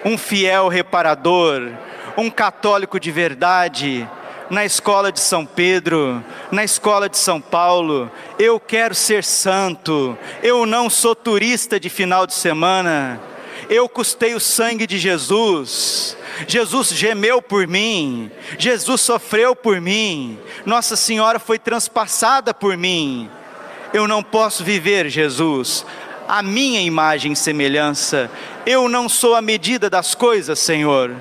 um 0.04 0.18
fiel 0.18 0.68
reparador, 0.68 1.70
um 2.16 2.28
católico 2.28 2.98
de 2.98 3.10
verdade, 3.12 4.08
na 4.50 4.64
escola 4.64 5.10
de 5.10 5.20
São 5.20 5.46
Pedro, 5.46 6.22
na 6.50 6.62
escola 6.64 7.08
de 7.08 7.16
São 7.16 7.40
Paulo. 7.40 8.10
Eu 8.38 8.60
quero 8.60 8.94
ser 8.94 9.24
santo. 9.24 10.18
Eu 10.42 10.66
não 10.66 10.90
sou 10.90 11.14
turista 11.14 11.80
de 11.80 11.88
final 11.88 12.26
de 12.26 12.34
semana. 12.34 13.20
Eu 13.68 13.88
custei 13.88 14.34
o 14.34 14.40
sangue 14.40 14.86
de 14.86 14.98
Jesus. 14.98 16.16
Jesus 16.46 16.88
gemeu 16.88 17.40
por 17.40 17.66
mim. 17.66 18.30
Jesus 18.58 19.00
sofreu 19.00 19.54
por 19.54 19.80
mim. 19.80 20.38
Nossa 20.64 20.96
Senhora 20.96 21.38
foi 21.38 21.58
transpassada 21.58 22.52
por 22.52 22.76
mim. 22.76 23.30
Eu 23.92 24.08
não 24.08 24.22
posso 24.22 24.64
viver, 24.64 25.08
Jesus, 25.10 25.84
a 26.26 26.42
minha 26.42 26.80
imagem 26.80 27.32
e 27.32 27.36
semelhança. 27.36 28.30
Eu 28.64 28.88
não 28.88 29.08
sou 29.08 29.34
a 29.34 29.42
medida 29.42 29.90
das 29.90 30.14
coisas, 30.14 30.58
Senhor. 30.58 31.14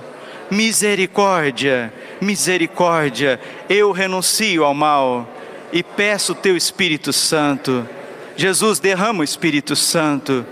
Misericórdia, 0.49 1.93
misericórdia. 2.21 3.39
Eu 3.69 3.91
renuncio 3.91 4.63
ao 4.63 4.73
mal 4.73 5.29
e 5.71 5.83
peço 5.83 6.31
o 6.31 6.35
teu 6.35 6.55
Espírito 6.55 7.11
Santo. 7.11 7.87
Jesus, 8.37 8.79
derrama 8.79 9.21
o 9.21 9.23
Espírito 9.23 9.75
Santo. 9.75 10.45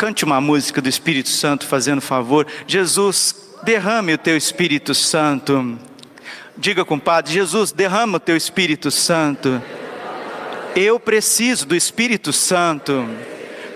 Cante 0.00 0.24
uma 0.24 0.40
música 0.40 0.80
do 0.80 0.88
Espírito 0.88 1.28
Santo, 1.28 1.66
fazendo 1.66 2.00
favor. 2.00 2.46
Jesus, 2.66 3.50
derrame 3.62 4.14
o 4.14 4.16
teu 4.16 4.34
Espírito 4.34 4.94
Santo. 4.94 5.78
Diga, 6.56 6.86
compadre, 6.86 7.30
Jesus, 7.30 7.70
derrama 7.70 8.16
o 8.16 8.18
teu 8.18 8.34
Espírito 8.34 8.90
Santo. 8.90 9.62
Eu 10.74 10.98
preciso 10.98 11.66
do 11.66 11.76
Espírito 11.76 12.32
Santo, 12.32 13.06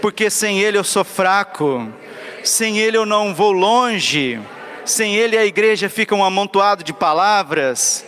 porque 0.01 0.31
sem 0.31 0.61
Ele 0.61 0.79
eu 0.79 0.83
sou 0.83 1.05
fraco, 1.05 1.93
sem 2.43 2.79
Ele 2.79 2.97
eu 2.97 3.05
não 3.05 3.35
vou 3.35 3.53
longe, 3.53 4.41
sem 4.83 5.15
Ele 5.15 5.37
a 5.37 5.45
igreja 5.45 5.91
fica 5.91 6.15
um 6.15 6.25
amontoado 6.25 6.83
de 6.83 6.95
palavras. 6.95 8.03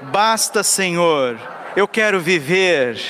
Basta, 0.00 0.62
Senhor, 0.62 1.40
eu 1.74 1.88
quero 1.88 2.20
viver, 2.20 3.00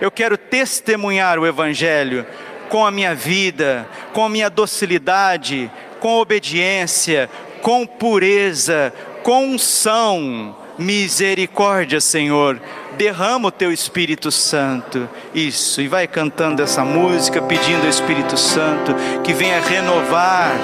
eu 0.00 0.10
quero 0.10 0.38
testemunhar 0.38 1.38
o 1.38 1.46
Evangelho 1.46 2.24
com 2.72 2.86
a 2.86 2.90
minha 2.90 3.14
vida, 3.14 3.86
com 4.14 4.24
a 4.24 4.30
minha 4.30 4.48
docilidade, 4.48 5.70
com 6.00 6.16
obediência, 6.16 7.28
com 7.60 7.86
pureza, 7.86 8.90
com 9.22 9.44
unção, 9.44 10.56
misericórdia, 10.78 12.00
Senhor. 12.00 12.58
Derrama 12.96 13.48
o 13.48 13.52
teu 13.52 13.70
Espírito 13.70 14.30
Santo. 14.30 15.06
Isso, 15.34 15.82
e 15.82 15.86
vai 15.86 16.06
cantando 16.06 16.62
essa 16.62 16.82
música, 16.82 17.42
pedindo 17.42 17.82
ao 17.82 17.90
Espírito 17.90 18.38
Santo 18.38 18.94
que 19.22 19.34
venha 19.34 19.60
renovar 19.60 20.54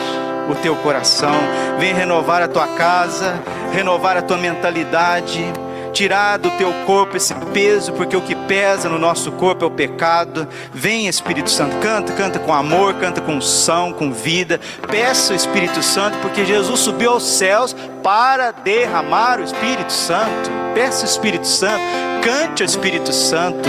o 0.51 0.55
teu 0.55 0.77
coração, 0.77 1.39
venha 1.79 1.95
renovar 1.95 2.41
a 2.41 2.49
tua 2.49 2.69
casa, 2.69 3.39
renovar 3.71 4.17
a 4.17 4.23
tua 4.23 4.39
mentalidade 4.39 5.45
tirar 5.89 6.39
do 6.39 6.51
teu 6.53 6.73
corpo 6.87 7.17
esse 7.17 7.35
peso, 7.53 7.93
porque 7.93 8.17
o 8.17 8.21
que 8.21 8.35
pesa 8.35 8.89
no 8.89 8.99
nosso 8.99 9.33
corpo 9.33 9.65
é 9.65 9.69
o 9.69 9.71
pecado. 9.71 10.47
Vem, 10.73 11.09
Espírito 11.09 11.51
Santo, 11.51 11.77
canta, 11.77 12.13
canta 12.13 12.39
com 12.39 12.53
amor, 12.53 12.95
canta 12.95 13.21
com 13.21 13.35
unção, 13.35 13.93
com 13.93 14.13
vida. 14.13 14.61
Peça 14.89 15.33
o 15.33 15.37
Espírito 15.37 15.83
Santo, 15.83 16.19
porque 16.19 16.45
Jesus 16.45 16.81
subiu 16.81 17.13
aos 17.13 17.25
céus 17.25 17.75
para 18.03 18.51
derramar 18.51 19.41
o 19.41 19.45
Espírito 19.45 19.93
Santo. 19.93 20.51
Peça 20.75 21.03
o 21.03 21.09
Espírito 21.09 21.47
Santo, 21.47 21.83
cante 22.23 22.63
o 22.63 22.67
Espírito 22.67 23.13
Santo. 23.13 23.69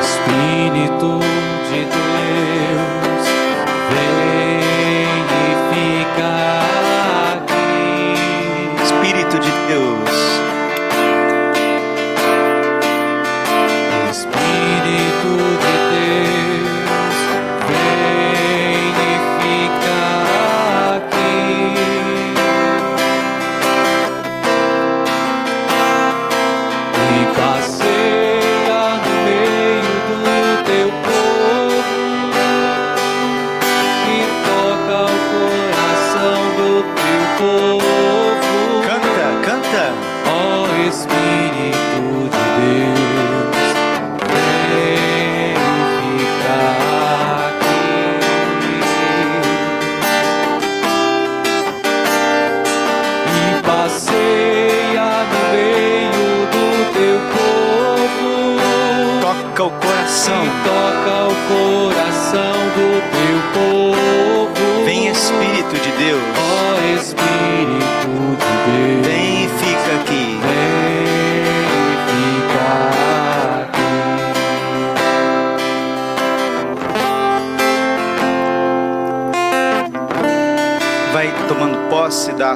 Espírito 0.00 1.35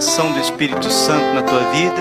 ação 0.01 0.33
do 0.33 0.41
Espírito 0.41 0.91
Santo 0.91 1.35
na 1.35 1.43
tua 1.43 1.61
vida, 1.73 2.01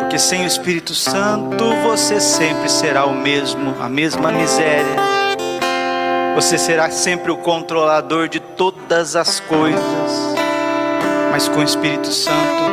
porque 0.00 0.18
sem 0.18 0.42
o 0.42 0.46
Espírito 0.46 0.92
Santo 0.92 1.72
você 1.84 2.20
sempre 2.20 2.68
será 2.68 3.06
o 3.06 3.14
mesmo, 3.14 3.76
a 3.80 3.88
mesma 3.88 4.32
miséria. 4.32 4.96
Você 6.34 6.58
será 6.58 6.90
sempre 6.90 7.30
o 7.30 7.36
controlador 7.36 8.26
de 8.26 8.40
todas 8.40 9.14
as 9.14 9.38
coisas. 9.38 10.34
Mas 11.30 11.46
com 11.48 11.60
o 11.60 11.62
Espírito 11.62 12.08
Santo, 12.08 12.64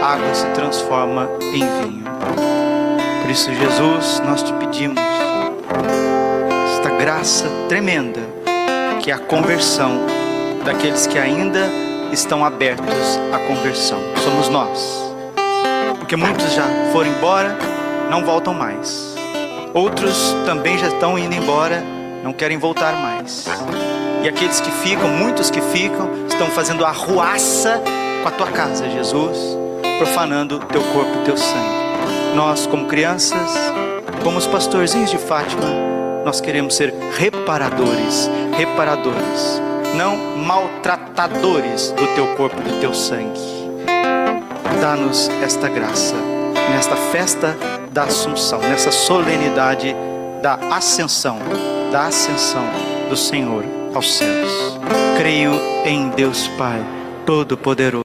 a 0.00 0.06
água 0.06 0.32
se 0.32 0.46
transforma 0.54 1.28
em 1.40 1.58
vinho. 1.82 2.04
Por 3.20 3.30
isso, 3.32 3.52
Jesus, 3.52 4.22
nós 4.24 4.44
te 4.44 4.52
pedimos 4.52 5.02
esta 6.76 6.90
graça 6.90 7.48
tremenda, 7.68 8.20
que 9.02 9.10
é 9.10 9.14
a 9.14 9.18
conversão 9.18 10.06
daqueles 10.64 11.08
que 11.08 11.18
ainda 11.18 11.91
estão 12.12 12.44
abertos 12.44 13.18
à 13.32 13.38
conversão. 13.48 13.98
Somos 14.22 14.48
nós. 14.48 15.12
Porque 15.98 16.16
muitos 16.16 16.52
já 16.52 16.64
foram 16.92 17.10
embora, 17.10 17.56
não 18.10 18.24
voltam 18.24 18.52
mais. 18.52 19.14
Outros 19.72 20.36
também 20.44 20.76
já 20.76 20.88
estão 20.88 21.18
indo 21.18 21.34
embora, 21.34 21.82
não 22.22 22.32
querem 22.32 22.58
voltar 22.58 22.92
mais. 22.94 23.46
E 24.22 24.28
aqueles 24.28 24.60
que 24.60 24.70
ficam, 24.70 25.08
muitos 25.08 25.50
que 25.50 25.60
ficam, 25.60 26.10
estão 26.28 26.48
fazendo 26.48 26.84
arruaça 26.84 27.80
com 28.22 28.28
a 28.28 28.32
tua 28.32 28.46
casa, 28.48 28.88
Jesus, 28.90 29.56
profanando 29.98 30.58
teu 30.66 30.82
corpo, 30.92 31.24
teu 31.24 31.36
sangue. 31.36 31.82
Nós, 32.34 32.66
como 32.66 32.86
crianças, 32.86 33.50
como 34.22 34.38
os 34.38 34.46
pastorzinhos 34.46 35.10
de 35.10 35.18
Fátima, 35.18 35.66
nós 36.24 36.40
queremos 36.40 36.76
ser 36.76 36.94
reparadores, 37.16 38.30
reparadores, 38.56 39.60
não 39.94 40.36
maltratadores 40.38 41.90
do 41.92 42.06
teu 42.14 42.34
corpo, 42.36 42.60
do 42.60 42.80
teu 42.80 42.94
sangue. 42.94 43.40
Dá-nos 44.80 45.28
esta 45.42 45.68
graça 45.68 46.16
nesta 46.70 46.96
festa 46.96 47.56
da 47.90 48.04
Assunção, 48.04 48.60
nessa 48.60 48.90
solenidade 48.90 49.94
da 50.42 50.54
ascensão, 50.74 51.38
da 51.90 52.06
ascensão 52.06 52.64
do 53.08 53.16
Senhor 53.16 53.64
aos 53.94 54.16
céus. 54.16 54.78
Creio 55.18 55.52
em 55.84 56.08
Deus 56.10 56.48
Pai 56.58 56.82
Todo-Poderoso. 57.26 58.00